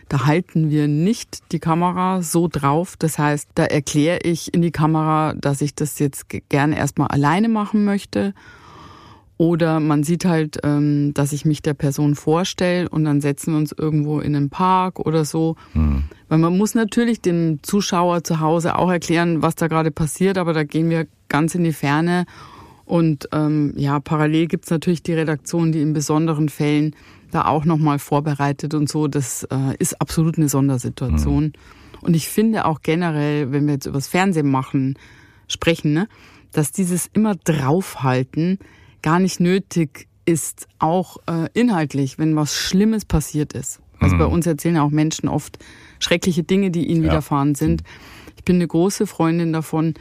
[0.08, 2.96] da halten wir nicht die Kamera so drauf.
[2.98, 7.08] Das heißt, da erkläre ich in die Kamera, dass ich das jetzt ge- gerne erstmal
[7.08, 8.34] alleine machen möchte.
[9.40, 13.58] Oder man sieht halt, ähm, dass ich mich der Person vorstelle und dann setzen wir
[13.58, 15.56] uns irgendwo in einen Park oder so.
[15.72, 16.02] Hm.
[16.28, 20.52] Weil man muss natürlich dem Zuschauer zu Hause auch erklären, was da gerade passiert, aber
[20.52, 22.26] da gehen wir ganz in die Ferne.
[22.84, 26.94] Und ähm, ja, parallel gibt's natürlich die Redaktion, die in besonderen Fällen
[27.30, 29.08] da auch nochmal vorbereitet und so.
[29.08, 31.54] Das äh, ist absolut eine Sondersituation.
[32.02, 34.98] Und ich finde auch generell, wenn wir jetzt übers Fernsehen machen,
[35.48, 36.08] sprechen, ne,
[36.52, 38.58] dass dieses immer draufhalten
[39.02, 43.80] gar nicht nötig ist, auch äh, inhaltlich, wenn was Schlimmes passiert ist.
[43.98, 45.58] Also bei uns erzählen ja auch Menschen oft
[45.98, 47.10] schreckliche Dinge, die ihnen Ja.
[47.10, 47.82] widerfahren sind.
[48.36, 49.92] Ich bin eine große Freundin davon,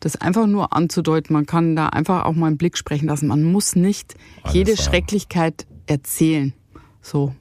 [0.00, 1.34] das einfach nur anzudeuten.
[1.34, 3.26] Man kann da einfach auch mal einen Blick sprechen lassen.
[3.28, 4.88] Man muss nicht Alles jede sagen.
[4.88, 6.54] Schrecklichkeit erzählen.
[7.02, 7.34] So.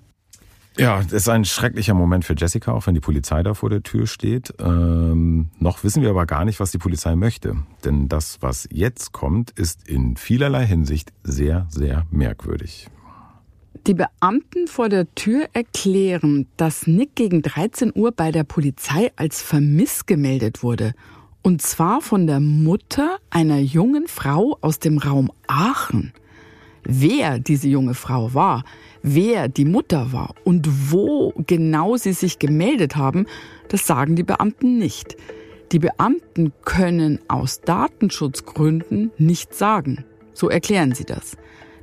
[0.78, 3.84] Ja, das ist ein schrecklicher Moment für Jessica, auch wenn die Polizei da vor der
[3.84, 4.54] Tür steht.
[4.60, 7.58] Ähm, noch wissen wir aber gar nicht, was die Polizei möchte.
[7.84, 12.88] Denn das, was jetzt kommt, ist in vielerlei Hinsicht sehr, sehr merkwürdig.
[13.88, 19.42] Die Beamten vor der Tür erklären, dass Nick gegen 13 Uhr bei der Polizei als
[19.42, 20.94] vermisst gemeldet wurde.
[21.42, 26.14] Und zwar von der Mutter einer jungen Frau aus dem Raum Aachen.
[26.84, 28.64] Wer diese junge Frau war,
[29.04, 33.26] wer die Mutter war und wo genau sie sich gemeldet haben,
[33.68, 35.16] das sagen die Beamten nicht.
[35.72, 40.04] Die Beamten können aus Datenschutzgründen nicht sagen.
[40.34, 41.38] So erklären sie das.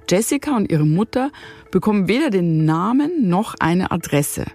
[0.08, 1.30] Jessica und ihre Mutter
[1.70, 4.46] bekommen weder den Namen noch eine Adresse.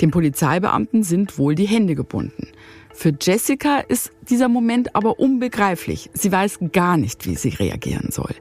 [0.00, 2.48] Den Polizeibeamten sind wohl die Hände gebunden.
[2.92, 6.10] Für Jessica ist dieser Moment aber unbegreiflich.
[6.14, 8.34] Sie weiß gar nicht, wie sie reagieren soll.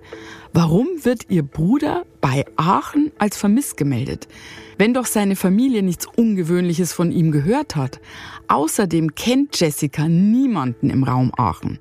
[0.58, 4.30] Warum wird ihr Bruder bei Aachen als vermisst gemeldet?
[4.78, 8.00] Wenn doch seine Familie nichts Ungewöhnliches von ihm gehört hat.
[8.48, 11.80] Außerdem kennt Jessica niemanden im Raum Aachen.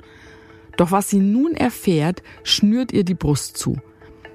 [0.76, 3.76] Doch was sie nun erfährt, schnürt ihr die Brust zu.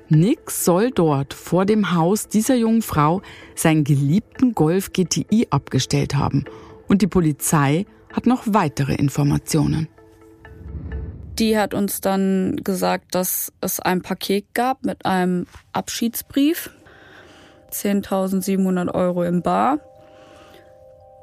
[0.07, 3.21] Nick soll dort vor dem Haus dieser jungen Frau
[3.55, 6.45] seinen geliebten Golf GTI abgestellt haben.
[6.87, 9.89] Und die Polizei hat noch weitere Informationen.
[11.39, 16.69] Die hat uns dann gesagt, dass es ein Paket gab mit einem Abschiedsbrief.
[17.71, 19.79] 10.700 Euro im Bar,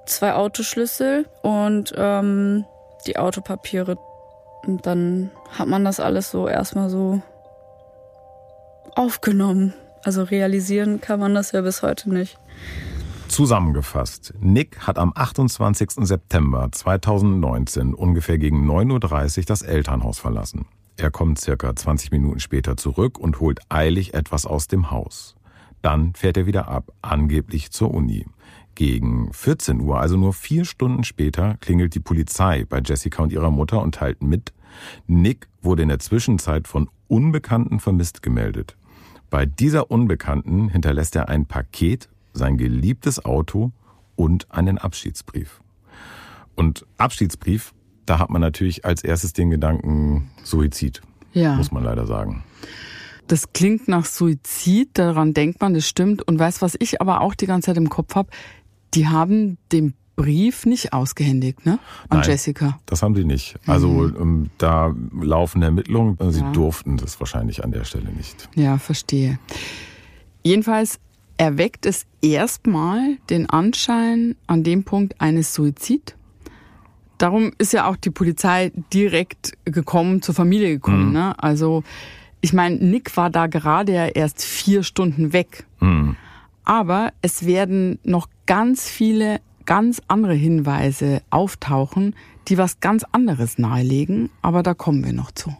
[0.06, 2.64] zwei Autoschlüssel und ähm,
[3.06, 3.98] die Autopapiere.
[4.64, 7.20] Und dann hat man das alles so erstmal so
[8.94, 9.74] aufgenommen.
[10.04, 12.38] Also realisieren kann man das ja bis heute nicht.
[13.28, 16.06] Zusammengefasst, Nick hat am 28.
[16.06, 20.66] September 2019 ungefähr gegen 9.30 Uhr das Elternhaus verlassen.
[20.96, 25.36] Er kommt circa 20 Minuten später zurück und holt eilig etwas aus dem Haus.
[25.82, 28.26] Dann fährt er wieder ab, angeblich zur Uni.
[28.74, 33.50] Gegen 14 Uhr, also nur vier Stunden später, klingelt die Polizei bei Jessica und ihrer
[33.50, 34.52] Mutter und teilt mit,
[35.06, 38.76] Nick wurde in der Zwischenzeit von Unbekannten vermisst gemeldet.
[39.30, 43.72] Bei dieser Unbekannten hinterlässt er ein Paket sein geliebtes Auto
[44.14, 45.60] und einen Abschiedsbrief.
[46.54, 47.72] Und Abschiedsbrief,
[48.06, 51.54] da hat man natürlich als erstes den Gedanken Suizid, Ja.
[51.56, 52.44] muss man leider sagen.
[53.26, 56.26] Das klingt nach Suizid, daran denkt man, das stimmt.
[56.26, 58.30] Und weißt, was ich aber auch die ganze Zeit im Kopf habe?
[58.94, 61.78] Die haben den Brief nicht ausgehändigt, ne?
[62.08, 62.28] An Nein.
[62.30, 62.78] Jessica.
[62.86, 63.56] Das haben sie nicht.
[63.66, 66.16] Also ähm, da laufen Ermittlungen.
[66.30, 66.52] Sie Ja.
[66.52, 68.48] durften das wahrscheinlich an der Stelle nicht.
[68.54, 69.38] Ja, verstehe.
[70.42, 71.00] Jedenfalls
[71.36, 76.16] erweckt es erstmal den Anschein an dem Punkt eines Suizid.
[77.18, 81.12] Darum ist ja auch die Polizei direkt gekommen, zur Familie gekommen.
[81.12, 81.34] Ne?
[81.42, 81.82] Also
[82.40, 85.66] ich meine, Nick war da gerade ja erst vier Stunden weg.
[85.78, 86.16] Hm.
[86.64, 92.14] Aber es werden noch ganz viele ganz andere Hinweise auftauchen,
[92.48, 94.30] die was ganz anderes nahelegen.
[94.42, 95.56] Aber da kommen wir noch zu.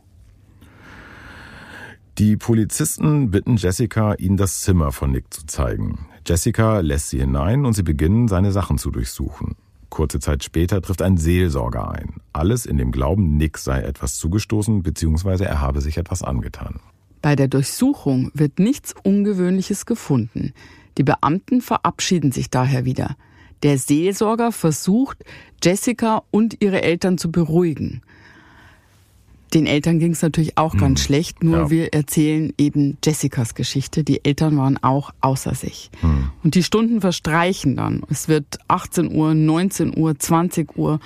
[2.18, 6.07] Die Polizisten bitten Jessica, ihnen das Zimmer von Nick zu zeigen.
[6.26, 9.55] Jessica lässt sie hinein und sie beginnen, seine Sachen zu durchsuchen.
[9.90, 12.14] Kurze Zeit später trifft ein Seelsorger ein.
[12.33, 15.44] Alles in dem Glauben, Nick sei etwas zugestoßen bzw.
[15.44, 16.81] er habe sich etwas angetan.
[17.20, 20.55] Bei der Durchsuchung wird nichts Ungewöhnliches gefunden.
[20.96, 23.16] Die Beamten verabschieden sich daher wieder.
[23.62, 25.22] Der Seelsorger versucht,
[25.62, 28.00] Jessica und ihre Eltern zu beruhigen.
[29.55, 31.71] Den Eltern ging es natürlich auch ganz schlecht, nur Ja.
[31.71, 34.03] wir erzählen eben Jessicas Geschichte.
[34.03, 35.91] Die Eltern waren auch außer sich.
[36.43, 38.03] Und die Stunden verstreichen dann.
[38.11, 40.99] Es wird 18 Uhr, 19 Uhr, 20 Uhr.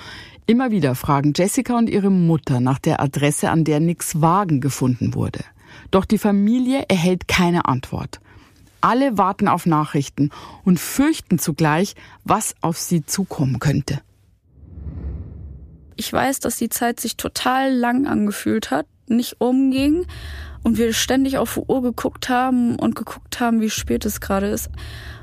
[0.47, 5.13] Immer wieder fragen Jessica und ihre Mutter nach der Adresse, an der Nicks Wagen gefunden
[5.13, 5.45] wurde.
[5.91, 8.19] Doch die Familie erhält keine Antwort.
[8.81, 10.31] Alle warten auf Nachrichten
[10.65, 11.93] und fürchten zugleich,
[12.25, 14.01] was auf sie zukommen könnte.
[16.01, 20.07] Ich weiß, dass die Zeit sich total lang angefühlt hat, nicht umging
[20.63, 24.47] und wir ständig auf die Uhr geguckt haben und geguckt haben, wie spät es gerade
[24.47, 24.71] ist.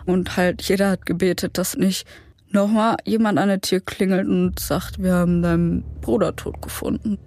[0.07, 2.07] Und halt jeder hat gebetet, dass nicht
[2.51, 7.19] nochmal jemand an der Tür klingelt und sagt, wir haben deinen Bruder tot gefunden.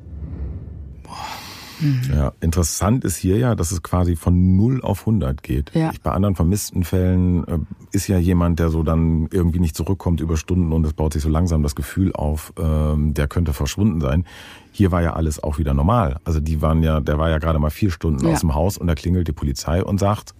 [2.14, 5.72] Ja, interessant ist hier ja, dass es quasi von 0 auf 100 geht.
[5.74, 5.90] Ja.
[5.92, 7.58] Ich, bei anderen vermissten Fällen äh,
[7.92, 11.22] ist ja jemand, der so dann irgendwie nicht zurückkommt über Stunden und es baut sich
[11.24, 14.26] so langsam das Gefühl auf, ähm, der könnte verschwunden sein.
[14.72, 16.20] Hier war ja alles auch wieder normal.
[16.24, 18.34] Also die waren ja, der war ja gerade mal vier Stunden Ja.
[18.34, 20.34] aus dem Haus und da klingelt die Polizei und sagt,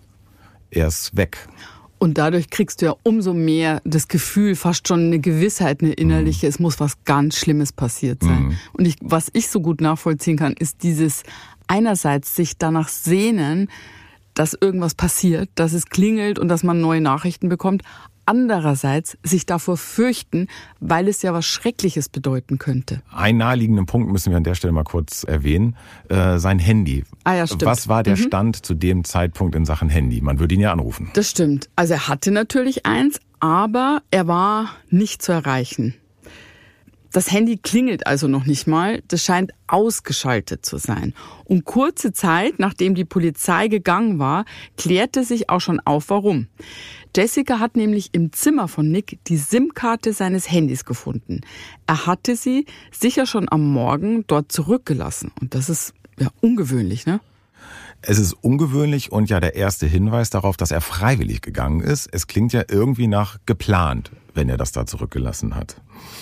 [0.70, 1.48] er ist weg.
[2.02, 6.48] Und dadurch kriegst du ja umso mehr das Gefühl, fast schon eine Gewissheit, eine innerliche,
[6.48, 8.58] es muss was ganz Schlimmes passiert sein.
[8.74, 11.22] Und ich, was ich so gut nachvollziehen kann, ist dieses
[11.68, 13.70] einerseits sich danach sehnen,
[14.34, 17.84] dass irgendwas passiert, dass es klingelt und dass man neue Nachrichten bekommt.
[18.32, 20.48] Andererseits sich davor fürchten,
[20.80, 23.02] weil es ja was Schreckliches bedeuten könnte.
[23.14, 25.76] Einen naheliegenden Punkt müssen wir an der Stelle mal kurz erwähnen.
[26.08, 27.04] Äh, sein Handy.
[27.26, 27.66] Ah ja, stimmt.
[27.66, 30.22] Was war der Stand zu dem Zeitpunkt in Sachen Handy?
[30.22, 31.10] Man würde ihn ja anrufen.
[31.14, 31.70] Das stimmt.
[31.76, 35.96] Also er hatte natürlich eins, aber er war nicht zu erreichen.
[37.12, 39.02] Das Handy klingelt also noch nicht mal.
[39.08, 41.14] Das scheint ausgeschaltet zu sein.
[41.46, 44.46] Und kurze Zeit, nachdem die Polizei gegangen war,
[44.78, 46.48] klärte sich auch schon auf, warum.
[47.16, 51.42] Jessica hat nämlich im Zimmer von Nick die SIM-Karte seines Handys gefunden.
[51.86, 55.32] Er hatte sie sicher schon am Morgen dort zurückgelassen.
[55.42, 57.20] Und das ist ja ungewöhnlich, ne?
[58.04, 62.10] Es ist ungewöhnlich und ja der erste Hinweis darauf, dass er freiwillig gegangen ist.
[62.12, 64.12] Es klingt ja irgendwie nach geplant.
[64.34, 65.76] Wenn er das da zurückgelassen hat.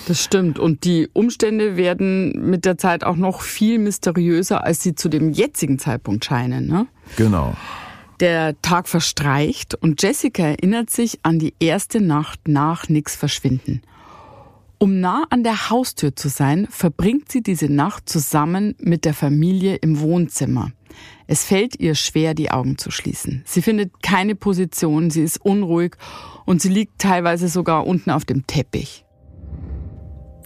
[0.08, 0.60] Das stimmt.
[0.60, 5.32] Und die Umstände werden mit der Zeit auch noch viel mysteriöser, als sie zu dem
[5.32, 6.68] jetzigen Zeitpunkt scheinen.
[6.68, 6.88] Ne?
[7.16, 7.56] Genau.
[8.20, 13.82] Der Tag verstreicht und Jessica erinnert sich an die erste Nacht nach Nicks Verschwinden.
[14.82, 19.76] Um nah an der Haustür zu sein, verbringt sie diese Nacht zusammen mit der Familie
[19.76, 20.72] im Wohnzimmer.
[21.28, 23.44] Es fällt ihr schwer, die Augen zu schließen.
[23.46, 25.98] Sie findet keine Position, sie ist unruhig
[26.46, 29.06] und sie liegt teilweise sogar unten auf dem Teppich.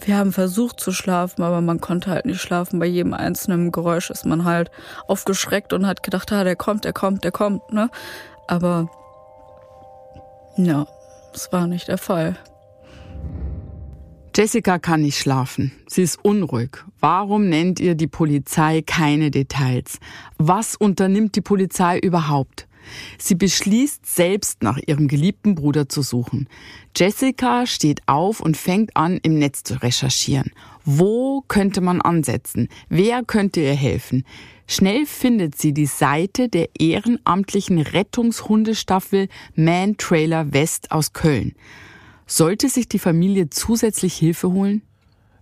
[0.04, 2.80] Wir haben versucht zu schlafen, aber man konnte halt nicht schlafen.
[2.80, 4.70] Bei jedem einzelnen Geräusch ist man halt
[5.06, 7.88] aufgeschreckt und hat gedacht, ah, der kommt, der kommt, der kommt, ne?
[8.48, 8.90] Aber
[10.56, 10.86] ja,
[11.32, 12.36] es war nicht der Fall.
[14.36, 15.70] Jessica kann nicht schlafen.
[15.86, 16.78] Sie ist unruhig.
[16.98, 20.00] Warum nennt ihr die Polizei keine Details?
[20.38, 22.66] Was unternimmt die Polizei überhaupt?
[23.16, 26.48] Sie beschließt, selbst nach ihrem geliebten Bruder zu suchen.
[26.96, 30.50] Jessica steht auf und fängt an, im Netz zu recherchieren.
[30.84, 32.68] Wo könnte man ansetzen?
[32.88, 34.24] Wer könnte ihr helfen?
[34.66, 41.54] Schnell findet sie die Seite der ehrenamtlichen Rettungshundestaffel Man Trailer West aus Köln.
[42.26, 44.82] Sollte sich die Familie zusätzlich Hilfe holen?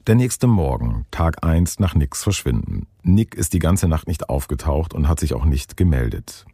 [0.09, 2.88] Der nächste Morgen, Tag 1 nach Nicks Verschwinden.
[3.05, 6.45] Nick ist die ganze Nacht nicht aufgetaucht und hat sich auch nicht gemeldet.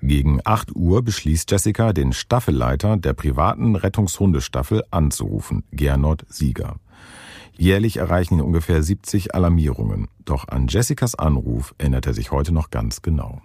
[0.00, 6.76] Gegen 8 Uhr beschließt Jessica, den Staffelleiter der privaten Rettungshundestaffel anzurufen, Gernot Sieger.
[7.56, 10.08] Jährlich erreichen ihn ungefähr 70 Alarmierungen.
[10.24, 13.42] Doch an Jessicas Anruf erinnert er sich heute noch ganz genau.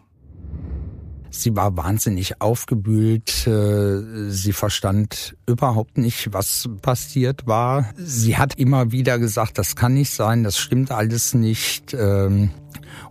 [1.30, 3.48] Sie war wahnsinnig aufgebühlt.
[3.48, 7.90] Äh, sie verstand überhaupt nicht, was passiert war.
[7.98, 11.94] Sie hat immer wieder gesagt, das kann nicht sein, das stimmt alles nicht.
[11.94, 12.52] Ähm,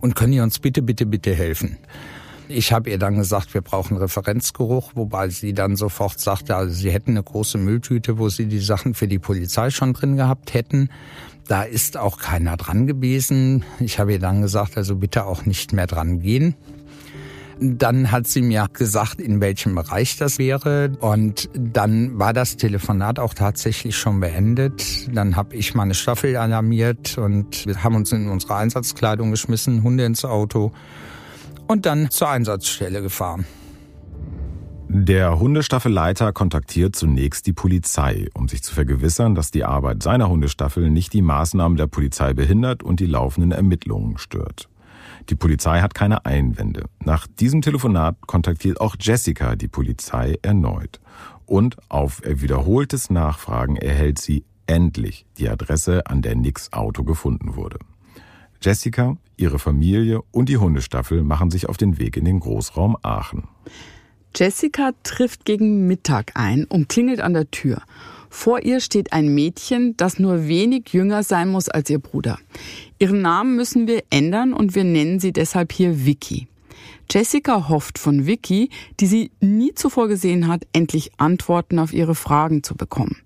[0.01, 1.77] und können Sie uns bitte, bitte, bitte helfen?
[2.49, 6.91] Ich habe ihr dann gesagt, wir brauchen Referenzgeruch, wobei sie dann sofort sagte, also sie
[6.91, 10.89] hätten eine große Mülltüte, wo sie die Sachen für die Polizei schon drin gehabt hätten.
[11.47, 13.65] Da ist auch keiner dran gewesen.
[13.79, 16.55] Ich habe ihr dann gesagt, also bitte auch nicht mehr dran gehen.
[17.59, 20.91] Dann hat sie mir gesagt, in welchem Bereich das wäre.
[20.99, 25.07] Und dann war das Telefonat auch tatsächlich schon beendet.
[25.15, 30.05] Dann habe ich meine Staffel alarmiert und wir haben uns in unsere Einsatzkleidung geschmissen, Hunde
[30.05, 30.71] ins Auto
[31.67, 33.45] und dann zur Einsatzstelle gefahren.
[34.89, 40.89] Der Hundestaffelleiter kontaktiert zunächst die Polizei, um sich zu vergewissern, dass die Arbeit seiner Hundestaffel
[40.89, 44.69] nicht die Maßnahmen der Polizei behindert und die laufenden Ermittlungen stört.
[45.29, 46.85] Die Polizei hat keine Einwände.
[47.03, 50.99] Nach diesem Telefonat kontaktiert auch Jessica die Polizei erneut.
[51.45, 57.79] Und auf wiederholtes Nachfragen erhält sie endlich die Adresse, an der Nicks Auto gefunden wurde.
[58.61, 63.47] Jessica, ihre Familie und die Hundestaffel machen sich auf den Weg in den Großraum Aachen.
[64.35, 67.81] Jessica trifft gegen Mittag ein und klingelt an der Tür.
[68.39, 72.37] Vor ihr steht ein Mädchen, das nur wenig jünger sein muss als ihr Bruder.
[72.99, 76.47] Ihren Namen müssen wir ändern und wir nennen sie deshalb hier Vicky.
[77.09, 78.69] Jessica hofft von Vicky,
[78.99, 83.17] die sie nie zuvor gesehen hat, endlich Antworten auf ihre Fragen zu bekommen.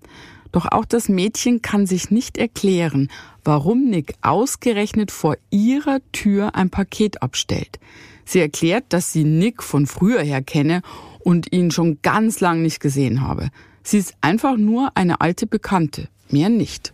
[0.50, 3.10] Doch auch das Mädchen kann sich nicht erklären,
[3.44, 7.78] warum Nick ausgerechnet vor ihrer Tür ein Paket abstellt.
[8.24, 10.80] Sie erklärt, dass sie Nick von früher her kenne
[11.20, 13.50] und ihn schon ganz lang nicht gesehen habe.
[13.82, 16.92] Sie ist einfach nur eine alte Bekannte, mehr nicht.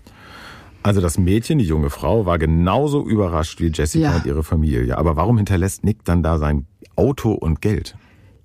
[0.83, 4.16] Also das Mädchen, die junge Frau, war genauso überrascht wie Jessica ja.
[4.16, 4.96] und ihre Familie.
[4.96, 7.96] Aber warum hinterlässt Nick dann da sein Auto und Geld?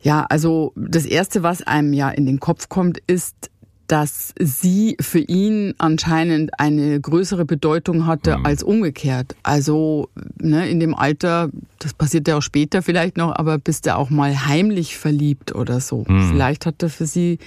[0.01, 3.49] Ja, also das Erste, was einem ja in den Kopf kommt, ist,
[3.87, 8.45] dass sie für ihn anscheinend eine größere Bedeutung hatte mhm.
[8.45, 9.35] als umgekehrt.
[9.43, 10.09] Also
[10.41, 14.09] ne, in dem Alter, das passiert ja auch später vielleicht noch, aber bist du auch
[14.09, 16.05] mal heimlich verliebt oder so.
[16.07, 16.29] Mhm.
[16.29, 17.39] Vielleicht hat er für sie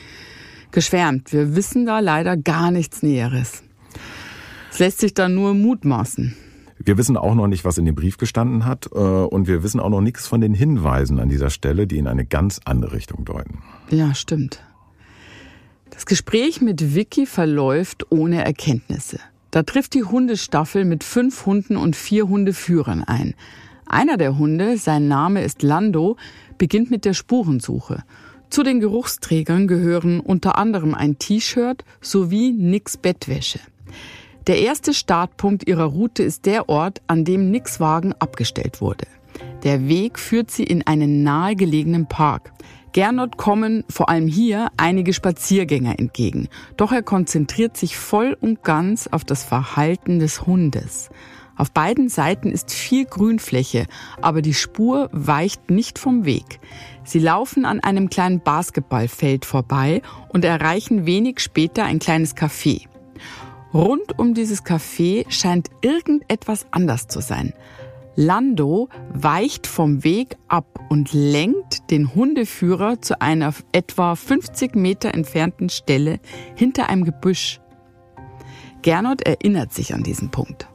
[0.76, 1.32] geschwärmt.
[1.32, 3.62] Wir wissen da leider gar nichts Näheres.
[4.70, 6.36] Es lässt sich da nur mutmaßen.
[6.78, 9.80] Wir wissen auch noch nicht, was in dem Brief gestanden hat äh, und wir wissen
[9.80, 13.24] auch noch nichts von den Hinweisen an dieser Stelle, die in eine ganz andere Richtung
[13.24, 13.62] deuten.
[13.88, 14.62] Ja, stimmt.
[15.88, 19.18] Das Gespräch mit Vicky verläuft ohne Erkenntnisse.
[19.52, 23.32] Da trifft die Hundestaffel mit fünf Hunden und vier Hundeführern ein.
[23.86, 26.18] Einer der Hunde, sein Name ist Lando,
[26.58, 28.04] beginnt mit der Spurensuche.
[28.50, 33.60] Zu den Geruchsträgern gehören unter anderem ein T-Shirt sowie Nicks Bettwäsche.
[34.46, 39.06] Der erste Startpunkt ihrer Route ist der Ort, an dem Nicks Wagen abgestellt wurde.
[39.64, 42.52] Der Weg führt sie in einen nahegelegenen Park.
[42.92, 46.48] Gernot kommen vor allem hier einige Spaziergänger entgegen.
[46.76, 51.10] Doch er konzentriert sich voll und ganz auf das Verhalten des Hundes.
[51.56, 53.86] Auf beiden Seiten ist viel Grünfläche,
[54.20, 56.60] aber die Spur weicht nicht vom Weg.
[57.04, 62.86] Sie laufen an einem kleinen Basketballfeld vorbei und erreichen wenig später ein kleines Café.
[63.72, 67.54] Rund um dieses Café scheint irgendetwas anders zu sein.
[68.16, 75.68] Lando weicht vom Weg ab und lenkt den Hundeführer zu einer etwa 50 Meter entfernten
[75.68, 76.20] Stelle
[76.54, 77.60] hinter einem Gebüsch.
[78.80, 80.68] Gernot erinnert sich an diesen Punkt.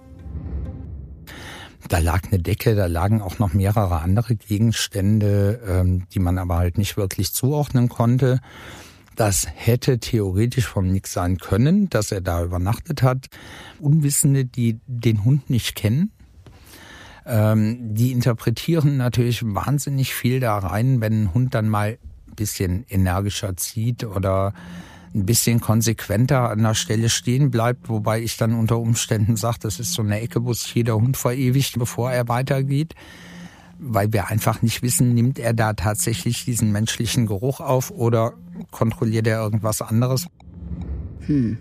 [1.92, 6.56] Da lag eine Decke, da lagen auch noch mehrere andere Gegenstände, ähm, die man aber
[6.56, 8.40] halt nicht wirklich zuordnen konnte.
[9.18, 13.28] Das hätte theoretisch vom Nick sein können, dass er da übernachtet hat.
[13.78, 16.14] Unwissende, die den Hund nicht kennen,
[17.26, 21.98] ähm, die interpretieren natürlich wahnsinnig viel da rein, wenn ein Hund dann mal
[22.30, 24.54] ein bisschen energischer zieht oder
[25.14, 29.80] ein bisschen konsequenter an der Stelle stehen bleibt, wobei ich dann unter Umständen sage, das
[29.80, 32.96] ist so eine Ecke, wo sich jeder Hund verewigt, bevor er weitergeht,
[33.78, 38.34] weil wir einfach nicht wissen, nimmt er da tatsächlich diesen menschlichen Geruch auf oder
[38.72, 40.28] kontrolliert er irgendwas anderes.
[41.26, 41.58] Hm.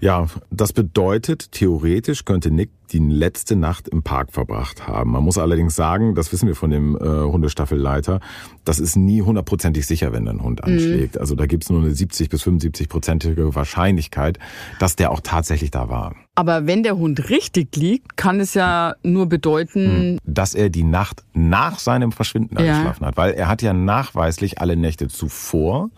[0.00, 5.12] Ja, das bedeutet, theoretisch könnte Nick die letzte Nacht im Park verbracht haben.
[5.12, 8.20] Man muss allerdings sagen, das wissen wir von dem äh, Hundestaffelleiter,
[8.64, 10.72] das ist nie hundertprozentig sicher, wenn ein Hund mhm.
[10.72, 11.14] anschlägt.
[11.14, 11.20] Mhm.
[11.20, 14.38] Also da gibt's nur eine 70 bis 75-prozentige Wahrscheinlichkeit,
[14.78, 16.14] dass der auch tatsächlich da war.
[16.34, 20.18] Aber wenn der Hund richtig liegt, kann es ja nur bedeuten, hm.
[20.24, 22.78] dass er die Nacht nach seinem Verschwinden ja.
[22.78, 25.90] geschlafen hat, weil er hat ja nachweislich alle Nächte zuvor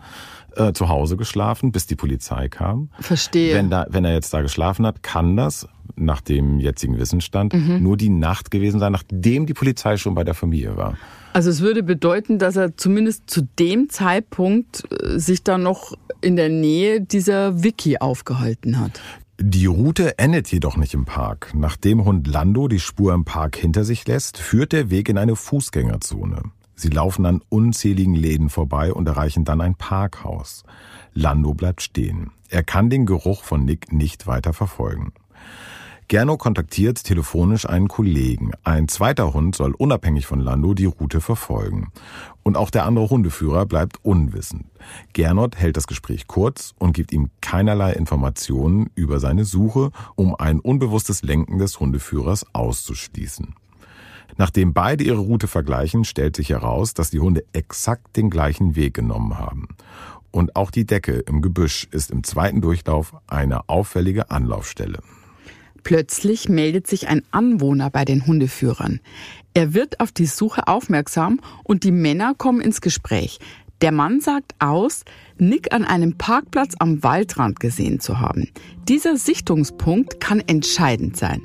[0.55, 2.89] äh, zu Hause geschlafen, bis die Polizei kam.
[2.99, 3.55] Verstehe.
[3.55, 7.81] Wenn, da, wenn er jetzt da geschlafen hat, kann das nach dem jetzigen Wissensstand mhm.
[7.81, 10.97] nur die Nacht gewesen sein, nachdem die Polizei schon bei der Familie war.
[11.33, 16.37] Also es würde bedeuten, dass er zumindest zu dem Zeitpunkt äh, sich dann noch in
[16.37, 19.01] der Nähe dieser Wiki aufgehalten hat.
[19.37, 21.51] Die Route endet jedoch nicht im Park.
[21.53, 25.35] Nachdem Hund Lando die Spur im Park hinter sich lässt, führt der Weg in eine
[25.35, 26.41] Fußgängerzone.
[26.75, 30.63] Sie laufen an unzähligen Läden vorbei und erreichen dann ein Parkhaus.
[31.13, 32.31] Lando bleibt stehen.
[32.49, 35.13] Er kann den Geruch von Nick nicht weiter verfolgen.
[36.07, 38.51] Gerno kontaktiert telefonisch einen Kollegen.
[38.63, 41.91] Ein zweiter Hund soll unabhängig von Lando die Route verfolgen.
[42.43, 44.65] Und auch der andere Hundeführer bleibt unwissend.
[45.13, 50.59] Gernot hält das Gespräch kurz und gibt ihm keinerlei Informationen über seine Suche, um ein
[50.59, 53.55] unbewusstes Lenken des Hundeführers auszuschließen.
[54.37, 58.93] Nachdem beide ihre Route vergleichen, stellt sich heraus, dass die Hunde exakt den gleichen Weg
[58.93, 59.69] genommen haben.
[60.29, 64.99] Und auch die Decke im Gebüsch ist im zweiten Durchlauf eine auffällige Anlaufstelle.
[65.85, 68.99] Plötzlich meldet sich ein Anwohner bei den Hundeführern.
[69.53, 73.39] Er wird auf die Suche aufmerksam und die Männer kommen ins Gespräch.
[73.81, 75.05] Der Mann sagt aus,
[75.37, 78.49] Nick an einem Parkplatz am Waldrand gesehen zu haben.
[78.87, 81.43] Dieser Sichtungspunkt kann entscheidend sein.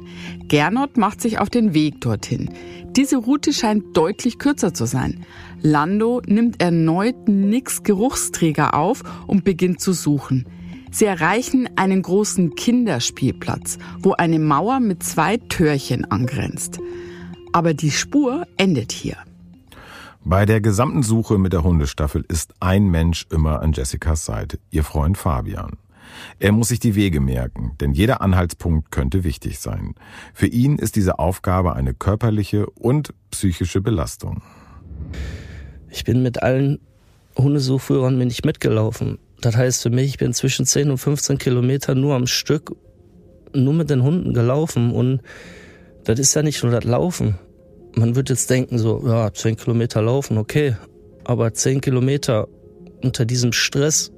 [0.49, 2.49] Gernot macht sich auf den Weg dorthin.
[2.97, 5.27] Diese Route scheint deutlich kürzer zu sein.
[5.61, 10.47] Lando nimmt erneut Nicks Geruchsträger auf und beginnt zu suchen.
[10.91, 16.79] Sie erreichen einen großen Kinderspielplatz, wo eine Mauer mit zwei Türchen angrenzt.
[17.53, 19.17] Aber die Spur endet hier.
[20.25, 24.85] Bei der gesamten Suche mit der Hundestaffel ist ein Mensch immer an Jessicas Seite, ihr
[24.85, 25.79] Freund Fabian.
[26.39, 29.95] Er muss sich die Wege merken, denn jeder Anhaltspunkt könnte wichtig sein.
[30.35, 34.43] Für ihn ist diese Aufgabe eine körperliche und psychische Belastung.
[35.89, 36.81] Ich bin mit allen
[37.37, 39.19] Hundesuchführern bin ich mitgelaufen.
[39.41, 42.77] Das heißt für mich, ich bin zwischen 10 und 15 Kilometer nur am Stück,
[43.55, 45.21] nur mit den Hunden gelaufen und
[46.05, 47.39] das ist ja nicht nur das Laufen
[47.95, 50.77] man wird jetzt denken, so, ja, zehn Kilometer laufen, okay.
[51.25, 52.49] Aber zehn Kilometer
[53.03, 54.13] unter diesem Stress,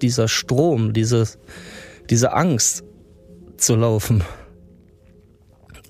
[0.00, 1.24] dieser Strom, diese,
[2.10, 2.84] diese Angst
[3.56, 4.22] zu laufen,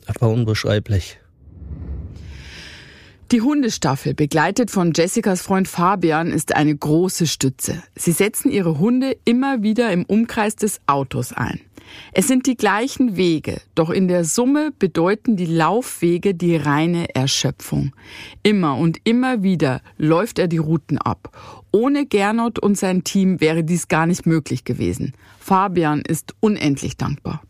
[0.06, 1.18] das war unbeschreiblich.
[3.30, 7.82] Die Hundestaffel, begleitet von Jessicas Freund Fabian, ist eine große Stütze.
[7.94, 11.60] Sie setzen ihre Hunde immer wieder im Umkreis des Autos ein.
[12.12, 17.92] Es sind die gleichen Wege, doch in der Summe bedeuten die Laufwege die reine Erschöpfung.
[18.42, 21.30] Immer und immer wieder läuft er die Routen ab.
[21.70, 25.12] Ohne Gernot und sein Team wäre dies gar nicht möglich gewesen.
[25.38, 27.42] Fabian ist unendlich dankbar.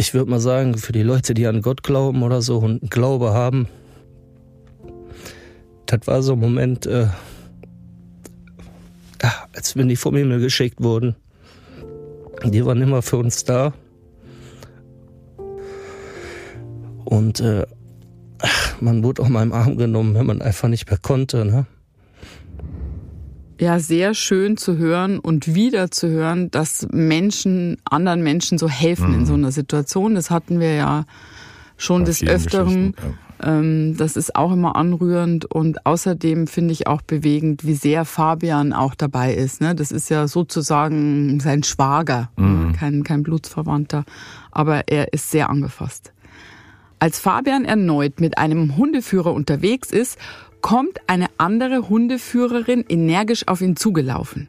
[0.00, 3.32] Ich würde mal sagen, für die Leute, die an Gott glauben oder so und Glaube
[3.32, 3.66] haben,
[5.86, 7.08] das war so ein Moment, äh,
[9.52, 11.16] als wenn die vom Himmel geschickt wurden.
[12.44, 13.72] Die waren immer für uns da.
[17.04, 17.66] Und äh,
[18.80, 21.44] man wurde auch mal im Arm genommen, wenn man einfach nicht mehr konnte.
[21.44, 21.66] Ne?
[23.58, 29.14] Ja sehr schön zu hören und wieder zu hören, dass Menschen anderen Menschen so helfen
[29.14, 30.14] in so einer Situation.
[30.14, 31.04] Das hatten wir ja
[31.76, 32.94] schon Bei des Öfteren.
[33.40, 38.72] Ähm, das ist auch immer anrührend und außerdem finde ich auch bewegend, wie sehr Fabian
[38.72, 39.60] auch dabei ist.
[39.60, 39.76] Ne?
[39.76, 42.72] Das ist ja sozusagen sein Schwager, Mhm.
[42.72, 44.04] kein, kein Blutsverwandter,
[44.50, 46.12] aber er ist sehr angefasst.
[46.98, 50.18] Als Fabian erneut mit einem Hundeführer unterwegs ist,
[50.60, 54.48] kommt eine andere Hundeführerin energisch auf ihn zugelaufen.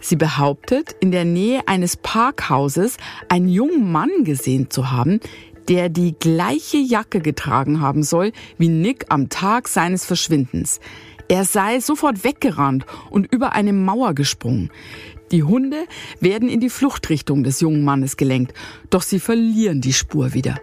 [0.00, 2.98] Sie behauptet, in der Nähe eines Parkhauses
[3.28, 5.20] einen jungen Mann gesehen zu haben,
[5.68, 10.80] der die gleiche Jacke getragen haben soll wie Nick am Tag seines Verschwindens.
[11.28, 14.70] Er sei sofort weggerannt und über eine Mauer gesprungen.
[15.32, 15.86] Die Hunde
[16.20, 18.52] werden in die Fluchtrichtung des jungen Mannes gelenkt,
[18.90, 20.60] doch sie verlieren die Spur wieder.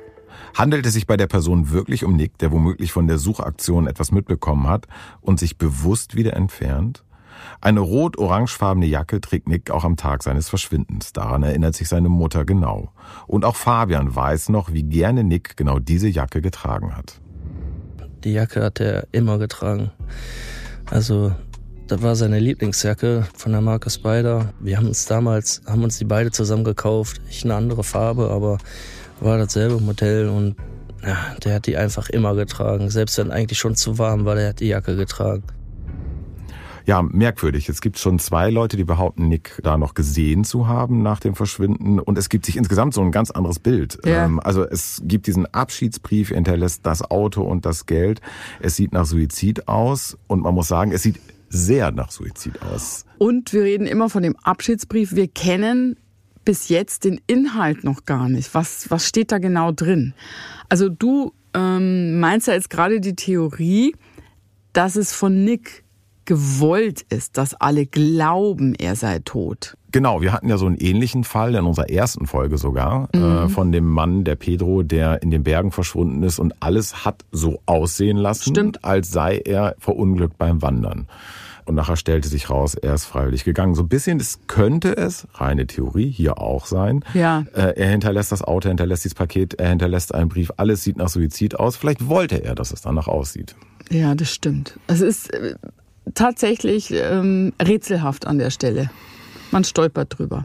[0.56, 4.12] Handelt es sich bei der Person wirklich um Nick, der womöglich von der Suchaktion etwas
[4.12, 4.88] mitbekommen hat
[5.22, 7.04] und sich bewusst wieder entfernt?
[7.60, 11.14] Eine rot-orangefarbene Jacke trägt Nick auch am Tag seines Verschwindens.
[11.14, 12.92] Daran erinnert sich seine Mutter genau.
[13.28, 17.20] Und auch Fabian weiß noch, wie gerne Nick genau diese Jacke getragen hat.
[18.24, 19.92] Die Jacke hat er immer getragen.
[20.90, 21.32] Also,
[21.88, 24.54] das war seine Lieblingsjacke von der Marke Spider.
[24.60, 27.22] Wir haben uns damals, haben uns die beide zusammen gekauft.
[27.30, 28.60] Ich eine andere Farbe, aber
[29.22, 30.56] war dasselbe Modell und
[31.04, 32.90] ja, der hat die einfach immer getragen.
[32.90, 35.44] Selbst wenn eigentlich schon zu warm war, der hat die Jacke getragen.
[36.86, 37.70] Ja, merkwürdig.
[37.70, 41.36] Es gibt schon zwei Leute, die behaupten, Nick da noch gesehen zu haben nach dem
[41.36, 42.00] Verschwinden.
[42.00, 44.00] Und es gibt sich insgesamt so ein ganz anderes Bild.
[44.04, 44.26] Ja.
[44.26, 48.22] Ähm, also es gibt diesen Abschiedsbrief, er hinterlässt das Auto und das Geld.
[48.60, 50.18] Es sieht nach Suizid aus.
[50.28, 51.20] Und man muss sagen, es sieht
[51.50, 53.06] sehr nach Suizid aus.
[53.18, 55.16] Und wir reden immer von dem Abschiedsbrief.
[55.16, 55.98] Wir kennen
[56.46, 58.54] bis jetzt den Inhalt noch gar nicht.
[58.54, 60.14] Was, was steht da genau drin?
[60.70, 63.96] Also du ähm, meinst ja jetzt gerade die Theorie,
[64.74, 65.84] dass es von Nick
[66.26, 69.76] gewollt ist, dass alle glauben, er sei tot.
[69.92, 73.74] Genau, wir hatten ja so einen ähnlichen Fall in unserer ersten Folge sogar äh, von
[73.74, 78.16] dem Mann, der Pedro, der in den Bergen verschwunden ist und alles hat so aussehen
[78.16, 78.86] lassen, Stimmt.
[78.86, 81.08] als sei er verunglückt beim Wandern.
[81.72, 83.76] Und nachher stellte sich raus, er ist freiwillig gegangen.
[83.76, 87.06] So ein bisschen, das könnte es, reine Theorie, hier auch sein.
[87.14, 87.46] Ja.
[87.54, 90.52] Äh, er hinterlässt das Auto, er hinterlässt dieses Paket, er hinterlässt einen Brief.
[90.58, 91.78] Alles sieht nach Suizid aus.
[91.78, 93.56] Vielleicht wollte er, dass es danach aussieht.
[93.90, 94.78] Ja, das stimmt.
[94.88, 95.56] Es ist äh,
[96.14, 98.92] tatsächlich ähm, rätselhaft an der Stelle.
[99.52, 100.44] Man stolpert drüber.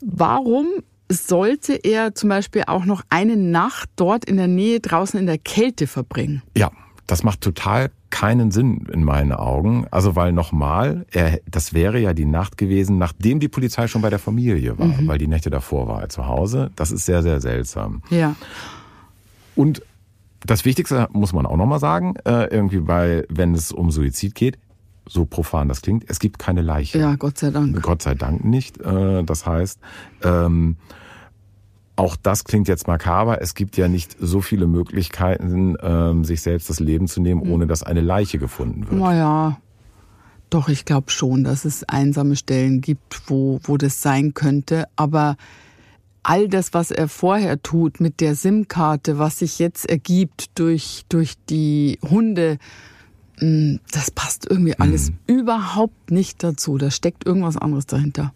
[0.00, 0.68] Warum
[1.10, 5.38] sollte er zum Beispiel auch noch eine Nacht dort in der Nähe draußen in der
[5.38, 6.42] Kälte verbringen?
[6.56, 6.70] Ja,
[7.12, 9.86] das macht total keinen Sinn in meinen Augen.
[9.90, 14.08] Also weil nochmal, er, das wäre ja die Nacht gewesen, nachdem die Polizei schon bei
[14.08, 16.70] der Familie war, weil die Nächte davor war er zu Hause.
[16.74, 18.02] Das ist sehr, sehr seltsam.
[18.08, 18.34] Ja.
[19.54, 19.82] Und
[20.46, 24.58] das Wichtigste muss man auch nochmal sagen, äh, irgendwie bei, wenn es um Suizid geht,
[25.06, 26.98] so profan das klingt, es gibt keine Leiche.
[26.98, 27.82] Ja, Gott sei Dank.
[27.82, 28.80] Gott sei Dank nicht.
[28.80, 29.78] Äh, Das heißt,
[30.24, 30.76] ähm,
[32.02, 33.40] auch das klingt jetzt makaber.
[33.40, 37.68] Es gibt ja nicht so viele Möglichkeiten, ähm, sich selbst das Leben zu nehmen, ohne
[37.68, 39.00] dass eine Leiche gefunden wird.
[39.00, 39.58] Naja,
[40.50, 44.86] doch, ich glaube schon, dass es einsame Stellen gibt, wo, wo das sein könnte.
[44.96, 45.36] Aber
[46.24, 51.34] all das, was er vorher tut mit der SIM-Karte, was sich jetzt ergibt durch, durch
[51.48, 52.58] die Hunde,
[53.40, 56.78] mh, das passt irgendwie alles überhaupt nicht dazu.
[56.78, 58.34] Da steckt irgendwas anderes dahinter.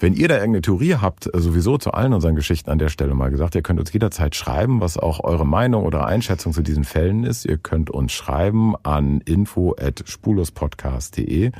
[0.00, 3.14] Wenn ihr da irgendeine Theorie habt, äh, sowieso zu allen unseren Geschichten an der Stelle
[3.14, 6.84] mal gesagt, ihr könnt uns jederzeit schreiben, was auch eure Meinung oder Einschätzung zu diesen
[6.84, 7.44] Fällen ist.
[7.44, 11.50] Ihr könnt uns schreiben an info@spurlospodcast.de.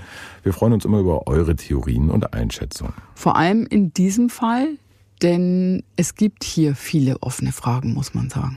[0.42, 2.94] Wir freuen uns immer über eure Theorien und Einschätzungen.
[3.14, 4.78] Vor allem in diesem Fall,
[5.20, 8.56] denn es gibt hier viele offene Fragen, muss man sagen.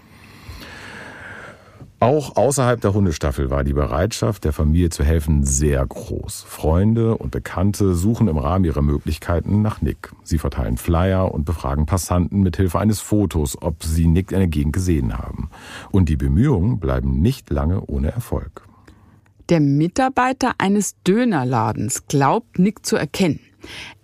[2.03, 6.43] Auch außerhalb der Hundestaffel war die Bereitschaft der Familie zu helfen sehr groß.
[6.45, 10.11] Freunde und Bekannte suchen im Rahmen ihrer Möglichkeiten nach Nick.
[10.21, 14.49] Sie verteilen Flyer und befragen Passanten mit Hilfe eines Fotos, ob sie Nick in der
[14.49, 15.49] Gegend gesehen haben.
[15.91, 18.67] Und die Bemühungen bleiben nicht lange ohne Erfolg.
[19.47, 23.39] Der Mitarbeiter eines Dönerladens glaubt Nick zu erkennen.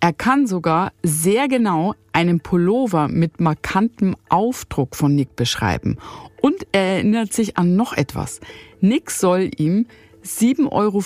[0.00, 5.98] Er kann sogar sehr genau einen Pullover mit markantem Aufdruck von Nick beschreiben.
[6.40, 8.40] Und er erinnert sich an noch etwas.
[8.80, 9.86] Nick soll ihm
[10.24, 11.02] 7,50 Euro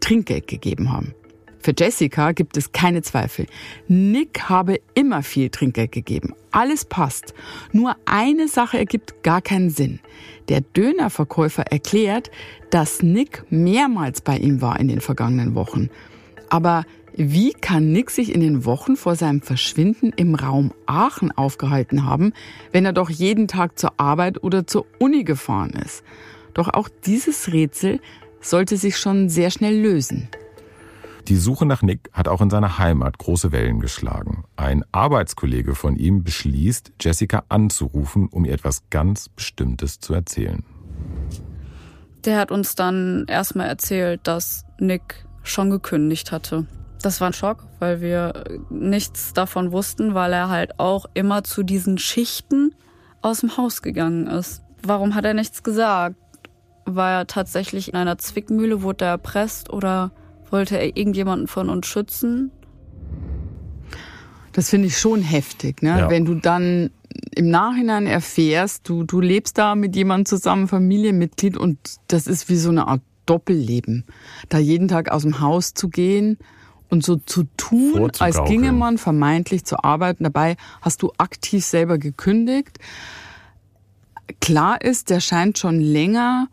[0.00, 1.14] Trinkgeld gegeben haben.
[1.62, 3.46] Für Jessica gibt es keine Zweifel.
[3.86, 6.34] Nick habe immer viel Trinkgeld gegeben.
[6.52, 7.34] Alles passt.
[7.72, 10.00] Nur eine Sache ergibt gar keinen Sinn.
[10.48, 12.30] Der Dönerverkäufer erklärt,
[12.70, 15.90] dass Nick mehrmals bei ihm war in den vergangenen Wochen.
[16.48, 16.84] Aber
[17.22, 22.32] wie kann Nick sich in den Wochen vor seinem Verschwinden im Raum Aachen aufgehalten haben,
[22.72, 26.02] wenn er doch jeden Tag zur Arbeit oder zur Uni gefahren ist?
[26.54, 28.00] Doch auch dieses Rätsel
[28.40, 30.30] sollte sich schon sehr schnell lösen.
[31.28, 34.44] Die Suche nach Nick hat auch in seiner Heimat große Wellen geschlagen.
[34.56, 40.64] Ein Arbeitskollege von ihm beschließt, Jessica anzurufen, um ihr etwas ganz Bestimmtes zu erzählen.
[42.24, 46.66] Der hat uns dann erstmal erzählt, dass Nick schon gekündigt hatte.
[47.02, 51.62] Das war ein Schock, weil wir nichts davon wussten, weil er halt auch immer zu
[51.62, 52.74] diesen Schichten
[53.22, 54.62] aus dem Haus gegangen ist.
[54.82, 56.16] Warum hat er nichts gesagt?
[56.84, 58.82] War er tatsächlich in einer Zwickmühle?
[58.82, 60.10] Wurde er erpresst oder
[60.50, 62.50] wollte er irgendjemanden von uns schützen?
[64.52, 66.00] Das finde ich schon heftig, ne?
[66.00, 66.10] Ja.
[66.10, 66.90] Wenn du dann
[67.34, 71.78] im Nachhinein erfährst, du, du lebst da mit jemandem zusammen, Familienmitglied und
[72.08, 74.04] das ist wie so eine Art Doppelleben.
[74.48, 76.38] Da jeden Tag aus dem Haus zu gehen
[76.90, 80.20] und so zu tun, als ginge man vermeintlich zur Arbeit.
[80.20, 82.78] Und dabei hast du aktiv selber gekündigt.
[84.40, 86.48] Klar ist, der scheint schon länger,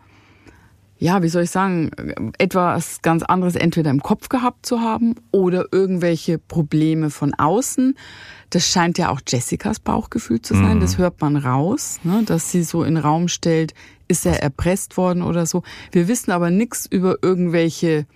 [0.99, 1.91] ja, wie soll ich sagen,
[2.38, 7.95] etwas ganz anderes entweder im Kopf gehabt zu haben oder irgendwelche Probleme von außen.
[8.49, 10.79] Das scheint ja auch Jessicas Bauchgefühl zu sein.
[10.79, 13.73] Das hört man raus, ne, dass sie so in den Raum stellt,
[14.07, 15.63] ist er erpresst worden oder so.
[15.91, 18.07] Wir wissen aber nichts über irgendwelche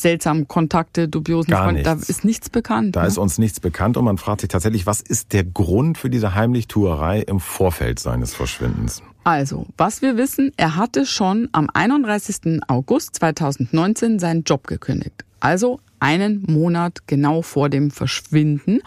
[0.00, 1.82] seltsamen Kontakte, dubiosen Gar Freunde.
[1.82, 2.96] Da ist nichts bekannt.
[2.96, 3.08] Da ne?
[3.08, 6.34] ist uns nichts bekannt und man fragt sich tatsächlich, was ist der Grund für diese
[6.34, 9.02] Heimlichtuerei im Vorfeld seines Verschwindens?
[9.24, 12.62] Also, was wir wissen, er hatte schon am 31.
[12.68, 15.24] August 2019 seinen Job gekündigt.
[15.40, 18.80] Also einen Monat genau vor dem Verschwinden.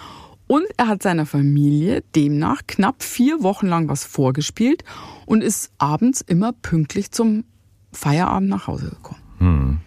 [0.47, 4.83] Und er hat seiner Familie demnach knapp vier Wochen lang was vorgespielt
[5.25, 7.45] und ist abends immer pünktlich zum
[7.93, 9.81] Feierabend nach Hause gekommen.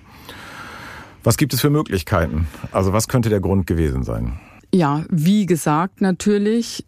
[1.25, 2.47] Was gibt es für Möglichkeiten?
[2.71, 4.39] Also was könnte der Grund gewesen sein?
[4.73, 6.85] Ja, wie gesagt, natürlich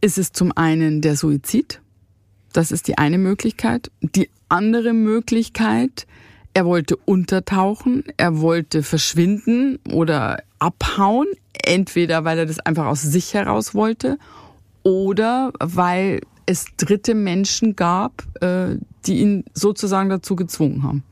[0.00, 1.80] ist es zum einen der Suizid.
[2.52, 3.90] Das ist die eine Möglichkeit.
[4.00, 6.06] Die andere Möglichkeit,
[6.54, 11.26] er wollte untertauchen, er wollte verschwinden oder abhauen,
[11.62, 14.18] entweder weil er das einfach aus sich heraus wollte
[14.82, 21.02] oder weil es dritte Menschen gab, äh, die ihn sozusagen dazu gezwungen haben.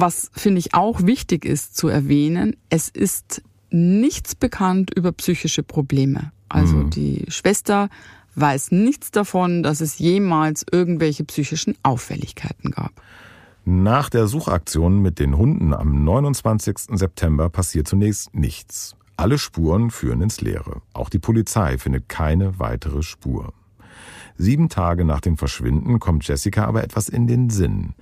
[0.00, 6.32] Was finde ich auch wichtig ist zu erwähnen, es ist nichts bekannt über psychische Probleme.
[6.48, 7.90] Also die Schwester
[8.34, 12.92] weiß nichts davon, dass es jemals irgendwelche psychischen Auffälligkeiten gab.
[13.64, 16.76] Nach der Suchaktion mit den Hunden am 29.
[16.92, 18.96] September passiert zunächst nichts.
[19.16, 20.80] Alle Spuren führen ins Leere.
[20.94, 23.52] Auch die Polizei findet keine weitere Spur.
[24.36, 27.94] Sieben Tage nach dem Verschwinden kommt Jessica aber etwas in den Sinn.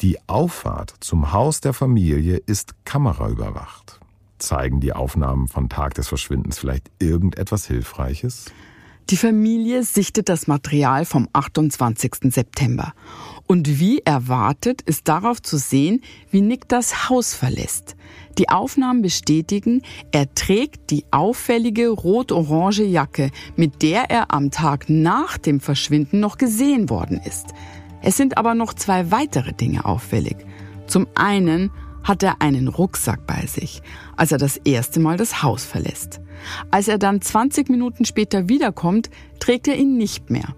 [0.00, 4.00] Die Auffahrt zum Haus der Familie ist kameraüberwacht.
[4.38, 8.46] Zeigen die Aufnahmen von Tag des Verschwindens vielleicht irgendetwas Hilfreiches?
[9.10, 12.32] Die Familie sichtet das Material vom 28.
[12.32, 12.94] September.
[13.46, 17.94] Und wie erwartet ist darauf zu sehen, wie Nick das Haus verlässt.
[18.38, 19.82] Die Aufnahmen bestätigen,
[20.12, 26.38] er trägt die auffällige rot-orange Jacke, mit der er am Tag nach dem Verschwinden noch
[26.38, 27.48] gesehen worden ist.
[28.02, 30.36] Es sind aber noch zwei weitere Dinge auffällig.
[30.86, 31.70] Zum einen
[32.02, 33.82] hat er einen Rucksack bei sich,
[34.16, 36.20] als er das erste Mal das Haus verlässt.
[36.70, 40.54] Als er dann 20 Minuten später wiederkommt, trägt er ihn nicht mehr.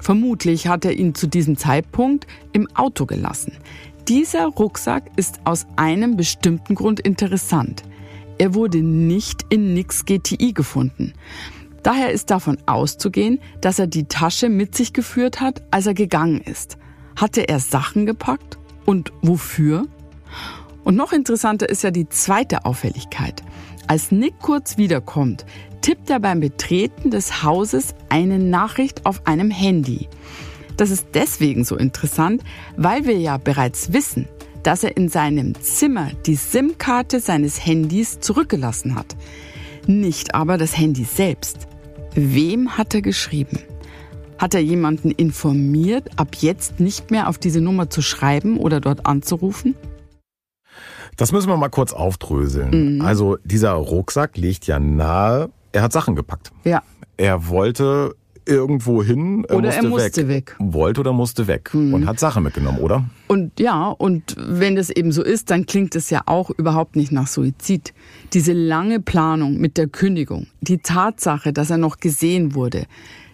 [0.00, 3.52] Vermutlich hat er ihn zu diesem Zeitpunkt im Auto gelassen.
[4.08, 7.82] Dieser Rucksack ist aus einem bestimmten Grund interessant.
[8.38, 11.14] Er wurde nicht in Nicks GTI gefunden.
[11.82, 16.40] Daher ist davon auszugehen, dass er die Tasche mit sich geführt hat, als er gegangen
[16.40, 16.78] ist.
[17.16, 18.58] Hatte er Sachen gepackt?
[18.84, 19.86] Und wofür?
[20.84, 23.42] Und noch interessanter ist ja die zweite Auffälligkeit.
[23.88, 25.44] Als Nick kurz wiederkommt,
[25.80, 30.08] tippt er beim Betreten des Hauses eine Nachricht auf einem Handy.
[30.76, 32.42] Das ist deswegen so interessant,
[32.76, 34.28] weil wir ja bereits wissen,
[34.62, 39.16] dass er in seinem Zimmer die SIM-Karte seines Handys zurückgelassen hat.
[39.86, 41.68] Nicht aber das Handy selbst.
[42.14, 43.60] Wem hat er geschrieben?
[44.38, 49.06] Hat er jemanden informiert, ab jetzt nicht mehr auf diese Nummer zu schreiben oder dort
[49.06, 49.74] anzurufen?
[51.16, 53.00] Das müssen wir mal kurz aufdröseln.
[53.00, 56.52] Also dieser Rucksack legt ja nahe, er hat Sachen gepackt.
[56.64, 56.82] Ja.
[57.16, 58.14] Er wollte
[58.44, 60.56] irgendwo hin, er Oder musste, er musste weg.
[60.58, 63.04] Wollte oder musste weg und hat Sachen mitgenommen, oder?
[63.26, 67.10] Und ja, und wenn das eben so ist, dann klingt es ja auch überhaupt nicht
[67.10, 67.92] nach Suizid.
[68.34, 72.86] Diese lange Planung mit der Kündigung, die Tatsache, dass er noch gesehen wurde,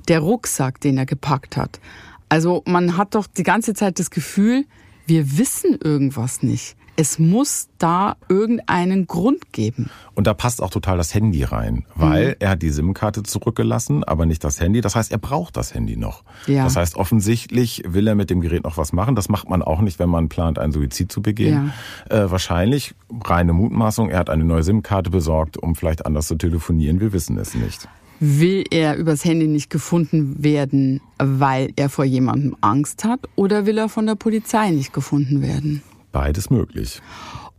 [0.09, 1.80] der Rucksack, den er gepackt hat.
[2.28, 4.64] Also man hat doch die ganze Zeit das Gefühl,
[5.07, 6.76] wir wissen irgendwas nicht.
[6.94, 9.88] Es muss da irgendeinen Grund geben.
[10.14, 12.34] Und da passt auch total das Handy rein, weil mhm.
[12.38, 14.82] er hat die SIM-Karte zurückgelassen, aber nicht das Handy.
[14.82, 16.22] Das heißt, er braucht das Handy noch.
[16.46, 16.64] Ja.
[16.64, 19.14] Das heißt, offensichtlich will er mit dem Gerät noch was machen.
[19.14, 21.72] Das macht man auch nicht, wenn man plant, einen Suizid zu begehen.
[22.11, 22.24] Ja.
[22.24, 22.94] Äh, wahrscheinlich,
[23.24, 27.00] reine Mutmaßung, er hat eine neue SIM-Karte besorgt, um vielleicht anders zu telefonieren.
[27.00, 27.88] Wir wissen es nicht.
[28.25, 33.77] Will er übers Handy nicht gefunden werden, weil er vor jemandem Angst hat, oder will
[33.77, 35.83] er von der Polizei nicht gefunden werden?
[36.12, 37.03] Beides möglich.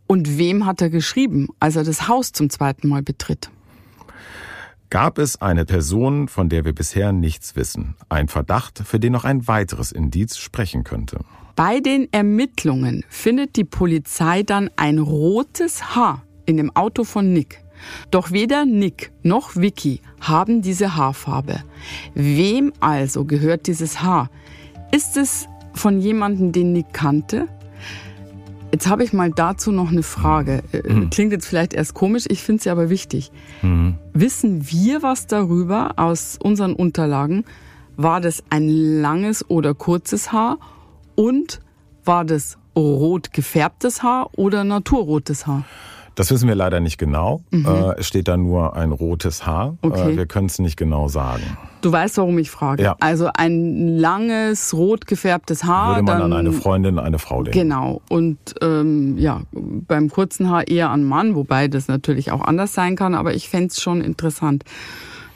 [0.07, 3.49] Und wem hat er geschrieben, als er das Haus zum zweiten Mal betritt?
[4.89, 7.95] Gab es eine Person, von der wir bisher nichts wissen?
[8.07, 11.19] Ein Verdacht, für den noch ein weiteres Indiz sprechen könnte?
[11.57, 17.62] Bei den Ermittlungen findet die Polizei dann ein rotes Haar in dem Auto von Nick.
[18.11, 21.63] Doch weder Nick noch Vicky haben diese Haarfarbe.
[22.13, 24.29] Wem also gehört dieses Haar?
[24.91, 27.47] Ist es von jemandem, den Nick kannte?
[28.73, 30.63] Jetzt habe ich mal dazu noch eine Frage.
[30.71, 31.11] Äh, mhm.
[31.11, 33.31] Klingt jetzt vielleicht erst komisch, ich finde sie aber wichtig.
[33.61, 33.95] Mhm.
[34.13, 37.45] Wissen wir was darüber aus unseren Unterlagen?
[37.97, 40.57] War das ein langes oder kurzes Haar?
[41.13, 41.59] Und
[42.03, 45.65] war das rot gefärbtes Haar oder naturrotes Haar?
[46.15, 47.41] Das wissen wir leider nicht genau.
[47.51, 47.65] Mhm.
[47.65, 49.77] Äh, es steht da nur ein rotes Haar.
[49.81, 50.17] Äh, okay.
[50.17, 51.57] wir können es nicht genau sagen.
[51.81, 52.83] Du weißt, warum ich frage.
[52.83, 52.95] Ja.
[52.99, 55.95] Also ein langes, rot gefärbtes Haar.
[55.95, 57.59] Würde man dann, an eine Freundin, eine Frau denken.
[57.59, 58.01] Genau.
[58.09, 62.95] Und ähm, ja, beim kurzen Haar eher an Mann, wobei das natürlich auch anders sein
[62.95, 64.63] kann, aber ich fände es schon interessant.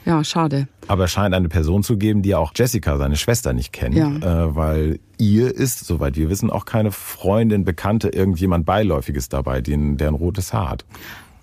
[0.08, 0.68] Ja, schade.
[0.86, 3.94] Aber es scheint eine Person zu geben, die auch Jessica, seine Schwester, nicht kennt.
[3.94, 4.08] Ja.
[4.08, 9.98] Äh, weil ihr ist, soweit wir wissen, auch keine Freundin, Bekannte, irgendjemand Beiläufiges dabei, den,
[9.98, 10.86] der ein rotes Haar hat.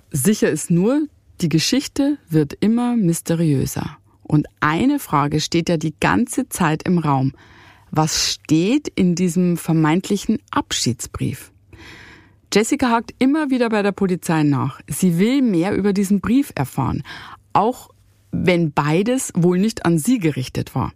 [0.10, 1.06] Sicher ist nur,
[1.42, 3.98] die Geschichte wird immer mysteriöser.
[4.24, 7.34] Und eine Frage steht ja die ganze Zeit im Raum.
[7.92, 11.52] Was steht in diesem vermeintlichen Abschiedsbrief?
[12.52, 14.82] Jessica hakt immer wieder bei der Polizei nach.
[14.88, 17.04] Sie will mehr über diesen Brief erfahren.
[17.54, 17.90] Auch
[18.44, 20.94] wenn beides wohl nicht an sie gerichtet war.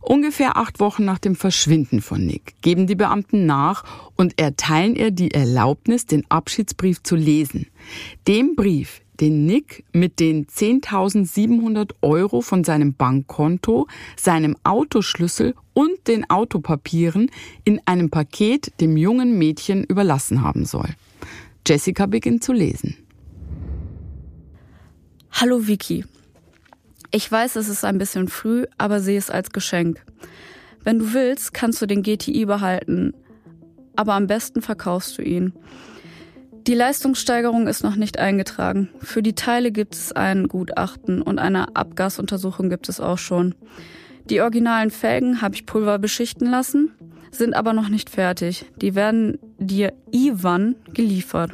[0.00, 3.84] Ungefähr acht Wochen nach dem Verschwinden von Nick geben die Beamten nach
[4.16, 7.66] und erteilen ihr die Erlaubnis, den Abschiedsbrief zu lesen.
[8.26, 16.28] Dem Brief, den Nick mit den 10.700 Euro von seinem Bankkonto, seinem Autoschlüssel und den
[16.30, 17.30] Autopapieren
[17.64, 20.88] in einem Paket dem jungen Mädchen überlassen haben soll.
[21.66, 22.96] Jessica beginnt zu lesen.
[25.32, 26.04] Hallo Vicky.
[27.12, 30.04] Ich weiß, es ist ein bisschen früh, aber sehe es als Geschenk.
[30.84, 33.14] Wenn du willst, kannst du den GTI behalten,
[33.96, 35.52] aber am besten verkaufst du ihn.
[36.66, 38.90] Die Leistungssteigerung ist noch nicht eingetragen.
[39.00, 43.56] Für die Teile gibt es ein Gutachten und eine Abgasuntersuchung gibt es auch schon.
[44.26, 46.92] Die originalen Felgen habe ich Pulver beschichten lassen,
[47.32, 48.66] sind aber noch nicht fertig.
[48.80, 51.50] Die werden dir Ivan geliefert.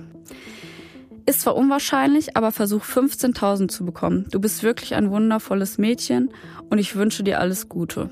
[1.26, 4.26] Ist zwar unwahrscheinlich, aber versuch 15.000 zu bekommen.
[4.30, 6.30] Du bist wirklich ein wundervolles Mädchen
[6.70, 8.10] und ich wünsche dir alles Gute.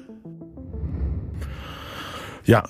[2.44, 2.64] Ja,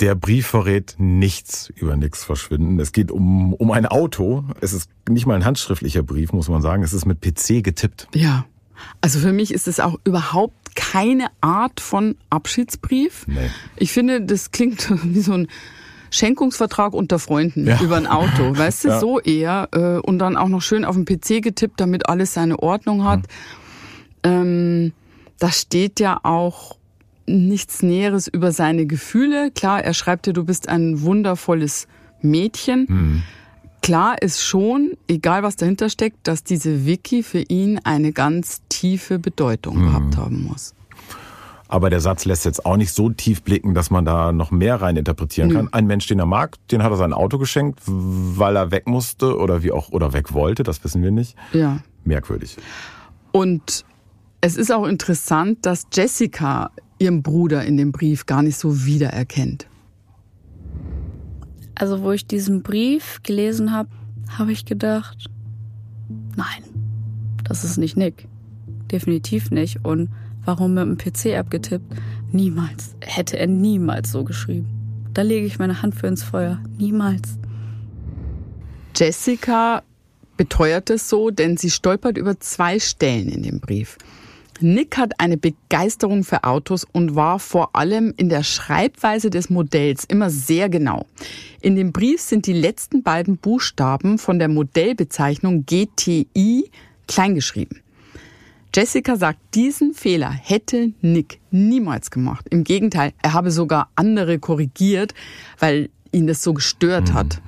[0.00, 2.78] der Brief verrät nichts über Nicks Verschwinden.
[2.78, 4.44] Es geht um, um ein Auto.
[4.60, 6.82] Es ist nicht mal ein handschriftlicher Brief, muss man sagen.
[6.82, 8.08] Es ist mit PC getippt.
[8.14, 8.44] Ja.
[9.00, 13.26] Also für mich ist es auch überhaupt keine Art von Abschiedsbrief.
[13.26, 13.50] Nee.
[13.76, 15.48] Ich finde, das klingt wie so ein
[16.10, 17.80] Schenkungsvertrag unter Freunden ja.
[17.80, 19.00] über ein Auto, weißt du, ja.
[19.00, 19.68] so eher.
[19.72, 23.20] Äh, und dann auch noch schön auf dem PC getippt, damit alles seine Ordnung hat.
[23.20, 23.24] Mhm.
[24.22, 24.92] Ähm,
[25.38, 26.76] da steht ja auch
[27.26, 29.50] nichts Näheres über seine Gefühle.
[29.50, 31.86] Klar, er schreibt dir, du bist ein wundervolles
[32.20, 32.86] Mädchen.
[32.88, 33.22] Mhm.
[33.82, 39.18] Klar ist schon, egal was dahinter steckt, dass diese Wiki für ihn eine ganz tiefe
[39.18, 39.86] Bedeutung mhm.
[39.86, 40.74] gehabt haben muss.
[41.70, 44.82] Aber der Satz lässt jetzt auch nicht so tief blicken, dass man da noch mehr
[44.82, 45.66] rein interpretieren kann.
[45.66, 45.70] Mhm.
[45.70, 49.38] Ein Mensch, den er mag, den hat er sein Auto geschenkt, weil er weg musste
[49.38, 51.36] oder wie auch oder weg wollte, das wissen wir nicht.
[51.52, 51.78] Ja.
[52.04, 52.56] Merkwürdig.
[53.30, 53.84] Und
[54.40, 59.68] es ist auch interessant, dass Jessica ihren Bruder in dem Brief gar nicht so wiedererkennt.
[61.76, 63.90] Also, wo ich diesen Brief gelesen habe,
[64.36, 65.26] habe ich gedacht,
[66.36, 66.64] nein,
[67.44, 68.26] das ist nicht Nick.
[68.90, 69.84] Definitiv nicht.
[69.84, 70.08] Und
[70.44, 71.84] Warum mit dem PC abgetippt?
[72.32, 72.94] Niemals.
[73.00, 74.68] Hätte er niemals so geschrieben.
[75.12, 76.60] Da lege ich meine Hand für ins Feuer.
[76.78, 77.38] Niemals.
[78.96, 79.82] Jessica
[80.36, 83.98] beteuert es so, denn sie stolpert über zwei Stellen in dem Brief.
[84.62, 90.04] Nick hat eine Begeisterung für Autos und war vor allem in der Schreibweise des Modells
[90.04, 91.06] immer sehr genau.
[91.62, 96.70] In dem Brief sind die letzten beiden Buchstaben von der Modellbezeichnung GTI
[97.06, 97.80] kleingeschrieben.
[98.74, 102.46] Jessica sagt, diesen Fehler hätte Nick niemals gemacht.
[102.50, 105.12] Im Gegenteil, er habe sogar andere korrigiert,
[105.58, 107.14] weil ihn das so gestört mhm.
[107.14, 107.42] hat.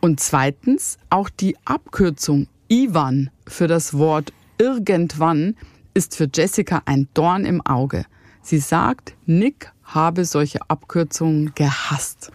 [0.00, 5.54] Und zweitens, auch die Abkürzung Ivan für das Wort irgendwann
[5.94, 8.04] ist für Jessica ein Dorn im Auge.
[8.42, 12.32] Sie sagt, Nick habe solche Abkürzungen gehasst.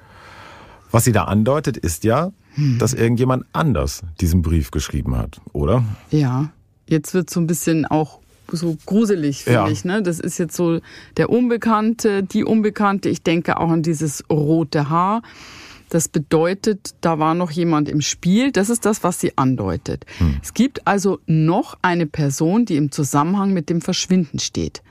[0.91, 2.79] Was sie da andeutet, ist ja, hm.
[2.79, 5.83] dass irgendjemand anders diesen Brief geschrieben hat, oder?
[6.09, 6.51] Ja,
[6.91, 8.19] jetzt wird so ein bisschen auch
[8.51, 9.67] so gruselig, finde ja.
[9.69, 9.85] ich.
[9.85, 10.03] Ne?
[10.03, 10.79] Das ist jetzt so
[11.17, 13.09] der Unbekannte, die Unbekannte.
[13.09, 15.23] Ich denke auch an dieses rote Haar.
[15.89, 18.51] Das bedeutet, da war noch jemand im Spiel.
[18.51, 20.05] Das ist das, was sie andeutet.
[20.19, 20.37] Hm.
[20.41, 24.83] Es gibt also noch eine Person, die im Zusammenhang mit dem Verschwinden steht.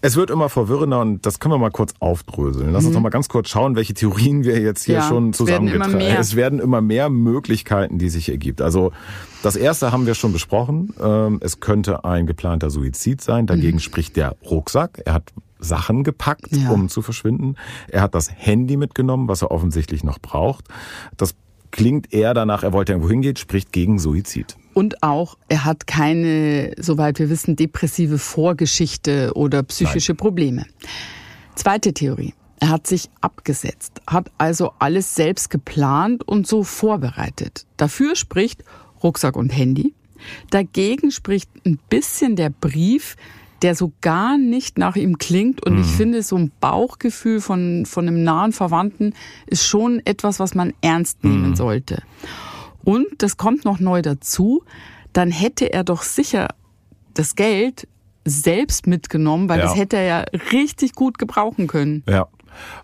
[0.00, 2.72] Es wird immer verwirrender und das können wir mal kurz aufdröseln.
[2.72, 2.88] Lass mhm.
[2.88, 6.00] uns noch mal ganz kurz schauen, welche Theorien wir jetzt hier ja, schon zusammengetragen haben.
[6.00, 8.62] Es werden immer mehr Möglichkeiten, die sich ergibt.
[8.62, 8.92] Also
[9.42, 10.94] das erste haben wir schon besprochen.
[11.00, 13.46] Ähm, es könnte ein geplanter Suizid sein.
[13.46, 13.80] Dagegen mhm.
[13.80, 15.02] spricht der Rucksack.
[15.04, 16.70] Er hat Sachen gepackt, ja.
[16.70, 17.56] um zu verschwinden.
[17.88, 20.66] Er hat das Handy mitgenommen, was er offensichtlich noch braucht.
[21.16, 21.34] Das
[21.70, 24.56] klingt eher danach, er wollte irgendwo hingehen, spricht gegen Suizid.
[24.78, 30.18] Und auch, er hat keine, soweit wir wissen, depressive Vorgeschichte oder psychische Nein.
[30.18, 30.66] Probleme.
[31.56, 32.32] Zweite Theorie.
[32.60, 37.66] Er hat sich abgesetzt, hat also alles selbst geplant und so vorbereitet.
[37.76, 38.62] Dafür spricht
[39.02, 39.94] Rucksack und Handy.
[40.50, 43.16] Dagegen spricht ein bisschen der Brief,
[43.62, 45.66] der so gar nicht nach ihm klingt.
[45.66, 45.80] Und mhm.
[45.80, 49.14] ich finde, so ein Bauchgefühl von, von einem nahen Verwandten
[49.48, 51.56] ist schon etwas, was man ernst nehmen mhm.
[51.56, 52.04] sollte.
[52.84, 54.62] Und das kommt noch neu dazu,
[55.12, 56.48] dann hätte er doch sicher
[57.14, 57.88] das Geld
[58.24, 59.66] selbst mitgenommen, weil ja.
[59.66, 62.02] das hätte er ja richtig gut gebrauchen können.
[62.08, 62.28] Ja.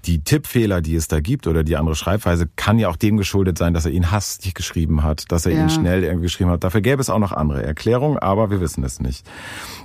[0.04, 3.58] Die Tippfehler, die es da gibt oder die andere Schreibweise, kann ja auch dem geschuldet
[3.58, 5.62] sein, dass er ihn hastig geschrieben hat, dass er ja.
[5.62, 6.62] ihn schnell irgendwie geschrieben hat.
[6.62, 9.26] Dafür gäbe es auch noch andere Erklärungen, aber wir wissen es nicht.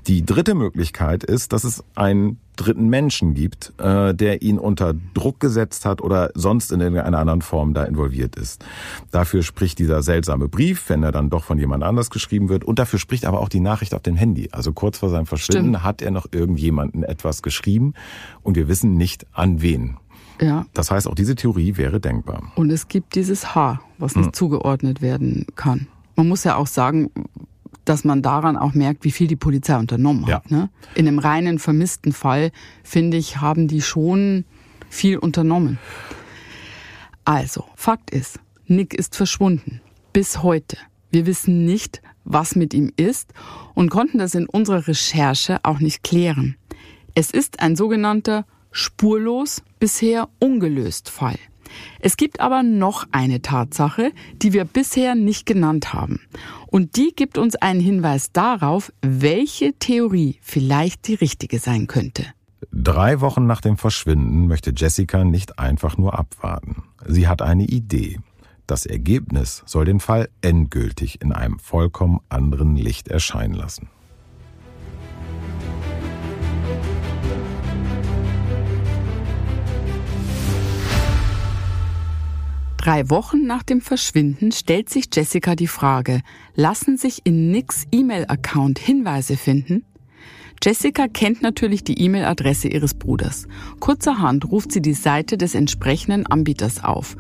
[0.06, 5.40] Die dritte Möglichkeit ist, dass es einen dritten Menschen gibt, äh, der ihn unter Druck
[5.40, 8.66] gesetzt hat oder sonst in irgendeiner anderen Form da involviert ist.
[9.12, 12.66] Dafür spricht dieser seltsame Brief, wenn er dann doch von jemand anders geschrieben wird.
[12.66, 14.50] Und dafür spricht aber auch die Nachricht auf dem Handy.
[14.52, 15.84] Also kurz vor seinem Verschwinden Stimmt.
[15.84, 17.94] hat er noch irgendjemanden etwas geschrieben
[18.44, 19.98] und wir wissen nicht an wen.
[20.42, 20.66] Ja.
[20.74, 22.52] Das heißt, auch diese Theorie wäre denkbar.
[22.56, 24.34] Und es gibt dieses H, was nicht hm.
[24.34, 25.88] zugeordnet werden kann.
[26.16, 27.12] Man muss ja auch sagen,
[27.90, 30.36] dass man daran auch merkt, wie viel die Polizei unternommen ja.
[30.36, 30.52] hat.
[30.52, 30.70] Ne?
[30.94, 32.52] In einem reinen vermissten Fall,
[32.84, 34.46] finde ich, haben die schon
[34.90, 35.80] viel unternommen.
[37.26, 39.82] Also, Fakt ist, Nick ist verschwunden.
[40.14, 40.78] Bis heute.
[41.10, 43.34] Wir wissen nicht, was mit ihm ist
[43.74, 46.56] und konnten das in unserer Recherche auch nicht klären.
[47.16, 51.40] Es ist ein sogenannter spurlos bisher ungelöst Fall.
[52.00, 54.12] Es gibt aber noch eine Tatsache,
[54.42, 56.20] die wir bisher nicht genannt haben.
[56.68, 62.26] Und die gibt uns einen Hinweis darauf, welche Theorie vielleicht die richtige sein könnte.
[62.72, 66.84] Drei Wochen nach dem Verschwinden möchte Jessica nicht einfach nur abwarten.
[67.06, 68.20] Sie hat eine Idee.
[68.68, 73.90] Das Ergebnis soll den Fall endgültig in einem vollkommen anderen Licht erscheinen lassen.
[82.80, 86.22] Drei Wochen nach dem Verschwinden stellt sich Jessica die Frage,
[86.56, 89.84] lassen sich in Nicks E-Mail-Account Hinweise finden?
[90.64, 93.50] Jessica kennt natürlich die E-Mail-Adresse ihres Bruders.
[93.82, 97.18] Kurzerhand ruft sie die Seite des entsprechenden Anbieters auf.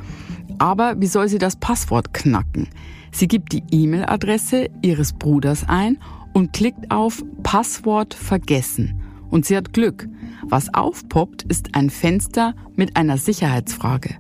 [0.59, 2.69] Aber wie soll sie das Passwort knacken?
[3.11, 5.97] Sie gibt die E-Mail-Adresse ihres Bruders ein
[6.31, 9.01] und klickt auf Passwort vergessen.
[9.29, 10.07] Und sie hat Glück.
[10.43, 14.19] Was aufpoppt, ist ein Fenster mit einer Sicherheitsfrage.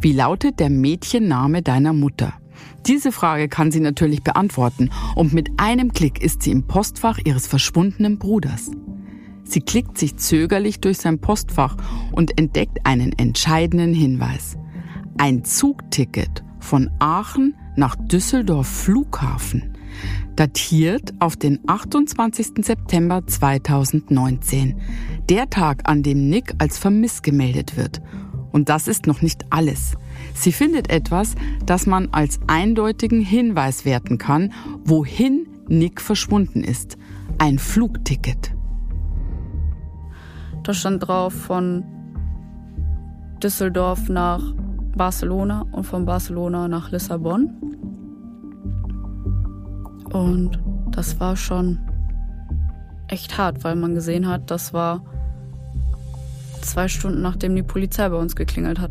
[0.00, 2.34] Wie lautet der Mädchenname deiner Mutter?
[2.86, 7.46] Diese Frage kann sie natürlich beantworten und mit einem Klick ist sie im Postfach ihres
[7.46, 8.70] verschwundenen Bruders.
[9.44, 11.76] Sie klickt sich zögerlich durch sein Postfach
[12.12, 14.56] und entdeckt einen entscheidenden Hinweis.
[15.18, 19.76] Ein Zugticket von Aachen nach Düsseldorf Flughafen,
[20.34, 22.64] datiert auf den 28.
[22.64, 24.80] September 2019,
[25.28, 28.00] der Tag, an dem Nick als vermisst gemeldet wird
[28.56, 29.98] und das ist noch nicht alles.
[30.32, 31.34] Sie findet etwas,
[31.66, 34.50] das man als eindeutigen Hinweis werten kann,
[34.82, 36.96] wohin Nick verschwunden ist.
[37.36, 38.54] Ein Flugticket.
[40.62, 41.84] Da stand drauf von
[43.42, 44.42] Düsseldorf nach
[44.96, 47.50] Barcelona und von Barcelona nach Lissabon.
[50.14, 50.58] Und
[50.92, 51.78] das war schon
[53.08, 55.02] echt hart, weil man gesehen hat, das war
[56.66, 58.90] zwei Stunden nachdem die Polizei bei uns geklingelt hat.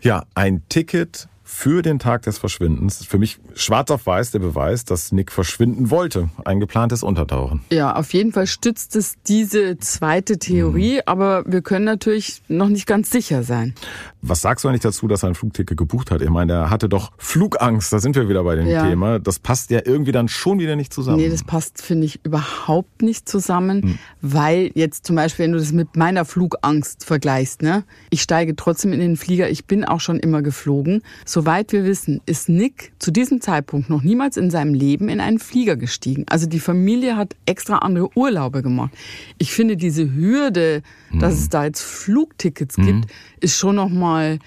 [0.00, 3.04] Ja, ein Ticket für den Tag des Verschwindens.
[3.04, 6.30] Für mich schwarz auf weiß der Beweis, dass Nick verschwinden wollte.
[6.44, 7.60] Ein geplantes Untertauchen.
[7.70, 11.02] Ja, auf jeden Fall stützt es diese zweite Theorie, mhm.
[11.06, 13.74] aber wir können natürlich noch nicht ganz sicher sein.
[14.22, 16.22] Was sagst du eigentlich dazu, dass er ein Flugticket gebucht hat?
[16.22, 18.88] Ich meine, er hatte doch Flugangst, da sind wir wieder bei dem ja.
[18.88, 19.18] Thema.
[19.18, 21.18] Das passt ja irgendwie dann schon wieder nicht zusammen.
[21.18, 23.98] Nee, das passt, finde ich, überhaupt nicht zusammen, mhm.
[24.22, 27.84] weil jetzt zum Beispiel, wenn du das mit meiner Flugangst vergleichst, ne?
[28.10, 31.02] Ich steige trotzdem in den Flieger, ich bin auch schon immer geflogen.
[31.26, 35.18] So Soweit wir wissen, ist Nick zu diesem Zeitpunkt noch niemals in seinem Leben in
[35.18, 36.24] einen Flieger gestiegen.
[36.28, 38.92] Also die Familie hat extra andere Urlaube gemacht.
[39.38, 41.18] Ich finde diese Hürde, mhm.
[41.18, 42.86] dass es da jetzt Flugtickets mhm.
[42.86, 43.06] gibt,
[43.40, 44.38] ist schon noch mal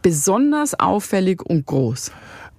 [0.00, 2.12] besonders auffällig und groß.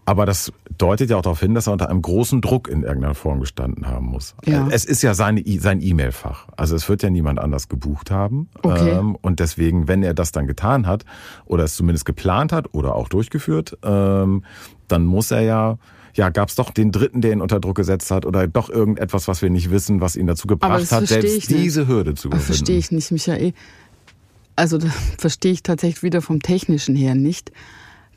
[0.09, 3.13] Aber das deutet ja auch darauf hin, dass er unter einem großen Druck in irgendeiner
[3.13, 4.33] Form gestanden haben muss.
[4.43, 4.67] Ja.
[4.71, 6.47] Es ist ja seine, sein E-Mail-Fach.
[6.57, 8.49] Also es wird ja niemand anders gebucht haben.
[8.63, 8.89] Okay.
[8.89, 11.05] Ähm, und deswegen, wenn er das dann getan hat
[11.45, 14.43] oder es zumindest geplant hat oder auch durchgeführt, ähm,
[14.87, 15.77] dann muss er ja
[16.15, 19.27] ja, gab es doch den Dritten, der ihn unter Druck gesetzt hat oder doch irgendetwas,
[19.27, 22.47] was wir nicht wissen, was ihn dazu gebracht hat, selbst diese Hürde zu überwinden.
[22.47, 23.53] Das verstehe ich nicht, Michael.
[24.55, 27.51] Also das verstehe ich tatsächlich wieder vom Technischen her nicht.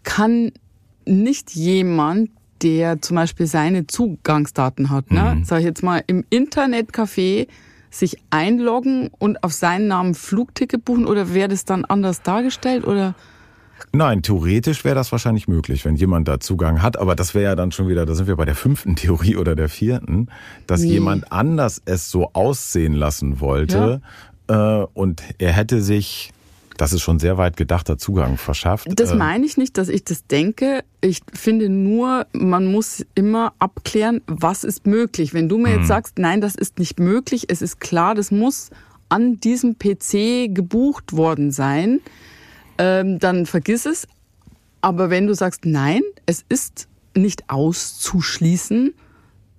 [0.05, 0.53] Kann
[1.07, 2.31] nicht jemand,
[2.63, 5.37] der zum Beispiel seine Zugangsdaten hat, ne?
[5.37, 5.45] Mhm.
[5.45, 7.49] sag ich jetzt mal, im Internetcafé
[7.91, 13.15] sich einloggen und auf seinen Namen Flugticket buchen oder wäre das dann anders dargestellt oder?
[13.93, 17.57] Nein, theoretisch wäre das wahrscheinlich möglich, wenn jemand da Zugang hat, aber das wäre ja
[17.57, 20.29] dann schon wieder, da sind wir bei der fünften Theorie oder der vierten,
[20.67, 20.93] dass nee.
[20.93, 24.01] jemand anders es so aussehen lassen wollte
[24.49, 24.83] ja.
[24.83, 26.33] äh, und er hätte sich
[26.83, 28.89] das ist schon sehr weit gedachter Zugang verschafft.
[28.99, 30.83] Das äh, meine ich nicht, dass ich das denke.
[31.01, 35.33] Ich finde nur, man muss immer abklären, was ist möglich.
[35.33, 35.87] Wenn du mir jetzt mhm.
[35.87, 38.71] sagst, nein, das ist nicht möglich, es ist klar, das muss
[39.09, 42.01] an diesem PC gebucht worden sein,
[42.79, 44.09] ähm, dann vergiss es.
[44.81, 48.93] Aber wenn du sagst, nein, es ist nicht auszuschließen,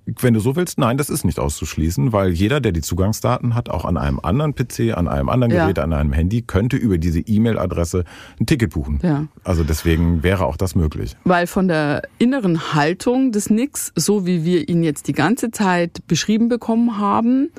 [0.06, 3.70] wenn du so willst, nein, das ist nicht auszuschließen, weil jeder, der die Zugangsdaten hat,
[3.70, 5.84] auch an einem anderen PC, an einem anderen Gerät, ja.
[5.84, 8.04] an einem Handy, könnte über diese E-Mail-Adresse
[8.40, 9.00] ein Ticket buchen.
[9.02, 9.28] Ja.
[9.44, 11.16] Also deswegen wäre auch das möglich.
[11.24, 16.06] Weil von der inneren Haltung des Nix, so wie wir ihn jetzt die ganze Zeit
[16.08, 17.50] beschrieben bekommen haben,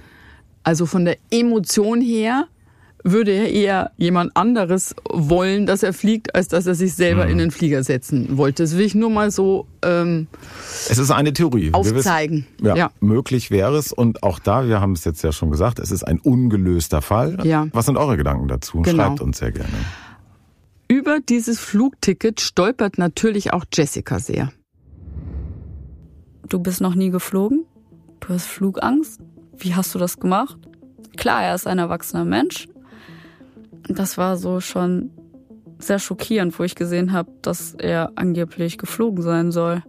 [0.62, 2.46] also von der Emotion her,
[3.04, 7.32] würde er eher jemand anderes wollen, dass er fliegt, als dass er sich selber mhm.
[7.32, 8.62] in den Flieger setzen wollte.
[8.62, 10.26] Das will ich nur mal so ähm,
[10.88, 11.70] Es ist eine Theorie.
[11.72, 12.46] Aufzeigen.
[12.56, 13.92] Wissen, ja, ja, Möglich wäre es.
[13.92, 17.38] Und auch da, wir haben es jetzt ja schon gesagt, es ist ein ungelöster Fall.
[17.44, 17.68] Ja.
[17.72, 18.80] Was sind eure Gedanken dazu?
[18.80, 19.04] Genau.
[19.04, 19.68] Schreibt uns sehr gerne.
[20.88, 24.50] Über dieses Flugticket stolpert natürlich auch Jessica sehr.
[26.48, 27.64] Du bist noch nie geflogen?
[28.20, 29.20] Du hast Flugangst?
[29.56, 30.56] Wie hast du das gemacht?
[31.16, 32.68] Klar, er ist ein erwachsener Mensch,
[33.88, 35.10] das war so schon
[35.78, 39.82] sehr schockierend, wo ich gesehen habe, dass er angeblich geflogen sein soll.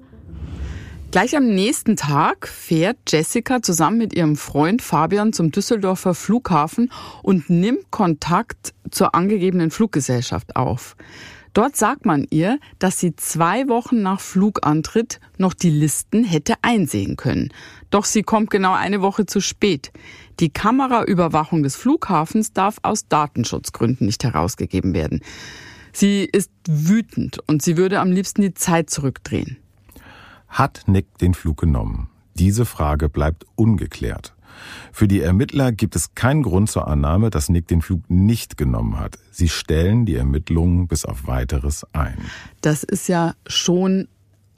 [1.12, 6.91] Gleich am nächsten Tag fährt Jessica zusammen mit ihrem Freund Fabian zum Düsseldorfer Flughafen
[7.24, 10.98] und nimmt Kontakt zur angegebenen Fluggesellschaft auf.
[11.54, 17.16] Dort sagt man ihr, dass sie zwei Wochen nach Flugantritt noch die Listen hätte einsehen
[17.16, 17.54] können.
[17.91, 19.93] Doch sie kommt genau eine Woche zu spät.
[20.40, 25.22] Die Kameraüberwachung des Flughafens darf aus Datenschutzgründen nicht herausgegeben werden.
[25.94, 29.58] Sie ist wütend und sie würde am liebsten die Zeit zurückdrehen.
[30.50, 32.10] Hat Nick den Flug genommen?
[32.34, 34.36] Diese Frage bleibt ungeklärt.
[34.92, 39.00] Für die Ermittler gibt es keinen Grund zur Annahme, dass Nick den Flug nicht genommen
[39.00, 39.18] hat.
[39.32, 42.18] Sie stellen die Ermittlungen bis auf weiteres ein.
[42.62, 44.08] Das ist ja schon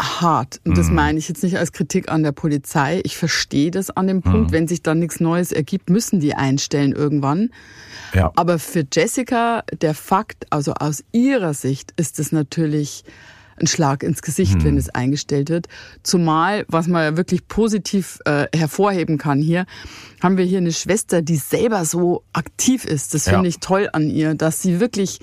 [0.02, 0.60] hart.
[0.66, 0.96] Und das mhm.
[0.96, 3.02] meine ich jetzt nicht als Kritik an der Polizei.
[3.04, 4.52] Ich verstehe das an dem Punkt.
[4.52, 4.54] Mhm.
[4.54, 7.50] Wenn sich dann nichts Neues ergibt, müssen die einstellen irgendwann.
[8.14, 8.32] Ja.
[8.36, 13.04] Aber für Jessica, der Fakt, also aus ihrer Sicht, ist es natürlich
[13.60, 14.64] ein Schlag ins Gesicht, mhm.
[14.64, 15.68] wenn es eingestellt wird.
[16.04, 19.66] Zumal, was man ja wirklich positiv äh, hervorheben kann hier,
[20.22, 23.14] haben wir hier eine Schwester, die selber so aktiv ist.
[23.14, 23.50] Das finde ja.
[23.50, 25.20] ich toll an ihr, dass sie wirklich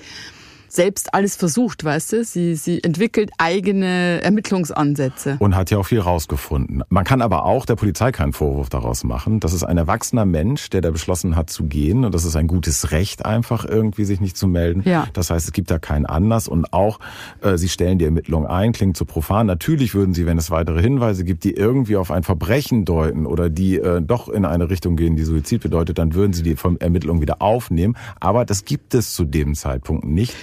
[0.75, 2.23] selbst alles versucht, weißt du?
[2.23, 5.37] Sie, sie entwickelt eigene Ermittlungsansätze.
[5.39, 6.83] Und hat ja auch viel rausgefunden.
[6.89, 9.39] Man kann aber auch der Polizei keinen Vorwurf daraus machen.
[9.39, 12.05] Das ist ein erwachsener Mensch, der da beschlossen hat zu gehen.
[12.05, 14.83] Und das ist ein gutes Recht, einfach irgendwie sich nicht zu melden.
[14.85, 15.07] Ja.
[15.13, 16.47] Das heißt, es gibt da keinen Anlass.
[16.47, 16.99] Und auch,
[17.41, 19.47] äh, sie stellen die Ermittlung ein, klingt zu profan.
[19.47, 23.49] Natürlich würden sie, wenn es weitere Hinweise gibt, die irgendwie auf ein Verbrechen deuten oder
[23.49, 27.21] die äh, doch in eine Richtung gehen, die Suizid bedeutet, dann würden sie die Ermittlung
[27.21, 27.95] wieder aufnehmen.
[28.19, 30.35] Aber das gibt es zu dem Zeitpunkt nicht.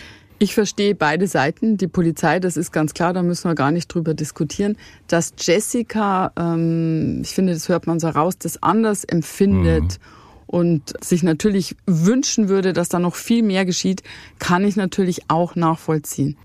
[0.43, 1.76] Ich verstehe beide Seiten.
[1.76, 4.76] Die Polizei, das ist ganz klar, da müssen wir gar nicht drüber diskutieren.
[5.07, 9.84] Dass Jessica, ähm, ich finde, das hört man so raus, das anders empfindet.
[9.84, 10.49] Mhm.
[10.49, 14.03] Und sich natürlich wünschen würde, dass da noch viel mehr geschieht,
[14.40, 16.36] kann ich natürlich auch nachvollziehen.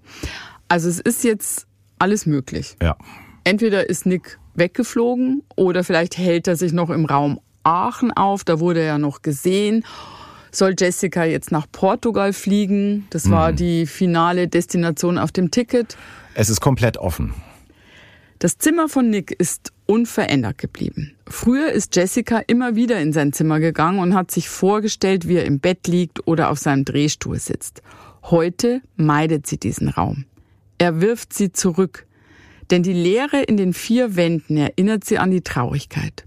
[0.67, 1.65] Also es ist jetzt
[1.97, 2.77] alles möglich.
[2.79, 2.97] Ja.
[3.45, 8.59] Entweder ist Nick weggeflogen oder vielleicht hält er sich noch im Raum Aachen auf, da
[8.59, 9.83] wurde er noch gesehen.
[10.57, 13.05] Soll Jessica jetzt nach Portugal fliegen?
[13.11, 15.95] Das war die finale Destination auf dem Ticket.
[16.33, 17.35] Es ist komplett offen.
[18.39, 21.13] Das Zimmer von Nick ist unverändert geblieben.
[21.27, 25.45] Früher ist Jessica immer wieder in sein Zimmer gegangen und hat sich vorgestellt, wie er
[25.45, 27.83] im Bett liegt oder auf seinem Drehstuhl sitzt.
[28.23, 30.25] Heute meidet sie diesen Raum.
[30.79, 32.07] Er wirft sie zurück,
[32.71, 36.25] denn die Leere in den vier Wänden erinnert sie an die Traurigkeit.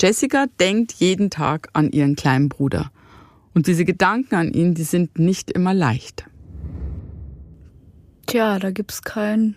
[0.00, 2.92] Jessica denkt jeden Tag an ihren kleinen Bruder.
[3.54, 6.24] Und diese Gedanken an ihn, die sind nicht immer leicht.
[8.26, 9.54] Tja, da gibt's kein,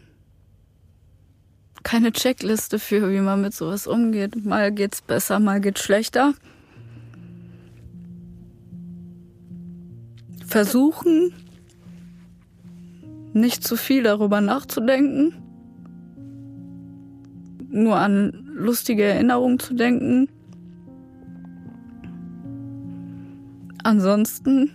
[1.82, 4.46] keine Checkliste für, wie man mit sowas umgeht.
[4.46, 6.36] Mal geht's besser, mal geht's schlechter.
[10.46, 11.34] Versuchen,
[13.34, 15.34] nicht zu viel darüber nachzudenken.
[17.70, 20.30] Nur an lustige Erinnerungen zu denken.
[23.88, 24.72] Ansonsten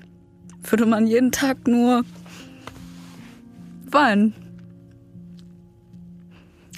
[0.63, 2.03] würde man jeden Tag nur
[3.91, 4.33] weinen.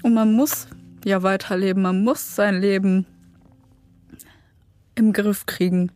[0.03, 0.66] Und man muss
[1.05, 3.07] ja weiterleben, man muss sein Leben
[4.97, 5.93] im Griff kriegen.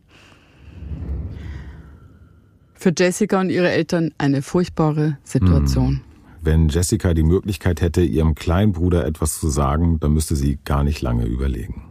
[2.73, 5.99] Für Jessica und ihre Eltern eine furchtbare Situation.
[6.41, 10.85] Wenn Jessica die Möglichkeit hätte, ihrem kleinen Bruder etwas zu sagen, dann müsste sie gar
[10.85, 11.83] nicht lange überlegen.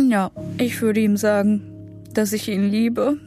[0.00, 1.73] Ja, ich würde ihm sagen,
[2.14, 3.18] dass ich ihn liebe,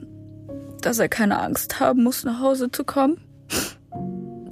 [0.81, 3.17] dass er keine Angst haben muss, nach Hause zu kommen,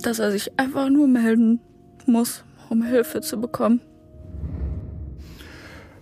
[0.01, 1.59] dass er sich einfach nur melden
[2.05, 3.79] muss, um Hilfe zu bekommen.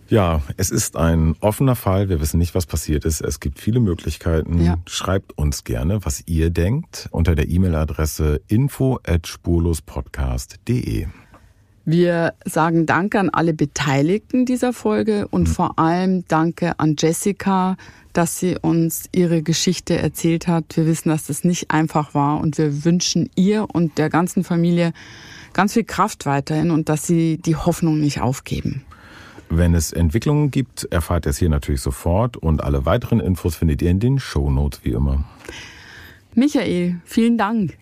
[0.10, 2.08] Ja, es ist ein offener Fall.
[2.10, 3.22] Wir wissen nicht, was passiert ist.
[3.22, 4.62] Es gibt viele Möglichkeiten.
[4.62, 4.76] Ja.
[4.86, 11.08] Schreibt uns gerne, was ihr denkt, unter der E-Mail-Adresse info@spurlospodcast.de.
[11.86, 17.76] Wir sagen Danke an alle Beteiligten dieser Folge und vor allem Danke an Jessica,
[18.14, 20.78] dass sie uns ihre Geschichte erzählt hat.
[20.78, 24.94] Wir wissen, dass das nicht einfach war und wir wünschen ihr und der ganzen Familie
[25.54, 28.84] ganz viel Kraft weiterhin und dass sie die Hoffnung nicht aufgeben.
[29.50, 33.82] Wenn es Entwicklungen gibt, erfahrt ihr es hier natürlich sofort und alle weiteren Infos findet
[33.82, 35.24] ihr in den Shownotes wie immer.
[36.34, 37.78] Michael, vielen Dank.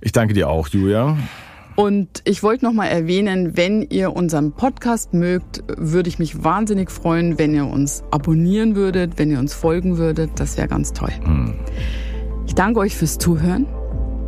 [0.00, 1.16] Ich danke dir auch, Julia.
[1.76, 6.90] Und ich wollte noch mal erwähnen, wenn ihr unseren Podcast mögt, würde ich mich wahnsinnig
[6.90, 10.30] freuen, wenn ihr uns abonnieren würdet, wenn ihr uns folgen würdet.
[10.36, 11.12] Das wäre ganz toll.
[12.46, 13.66] Ich danke euch fürs Zuhören.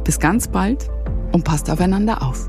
[0.02, 0.88] Bis ganz bald
[1.32, 2.48] und passt aufeinander auf.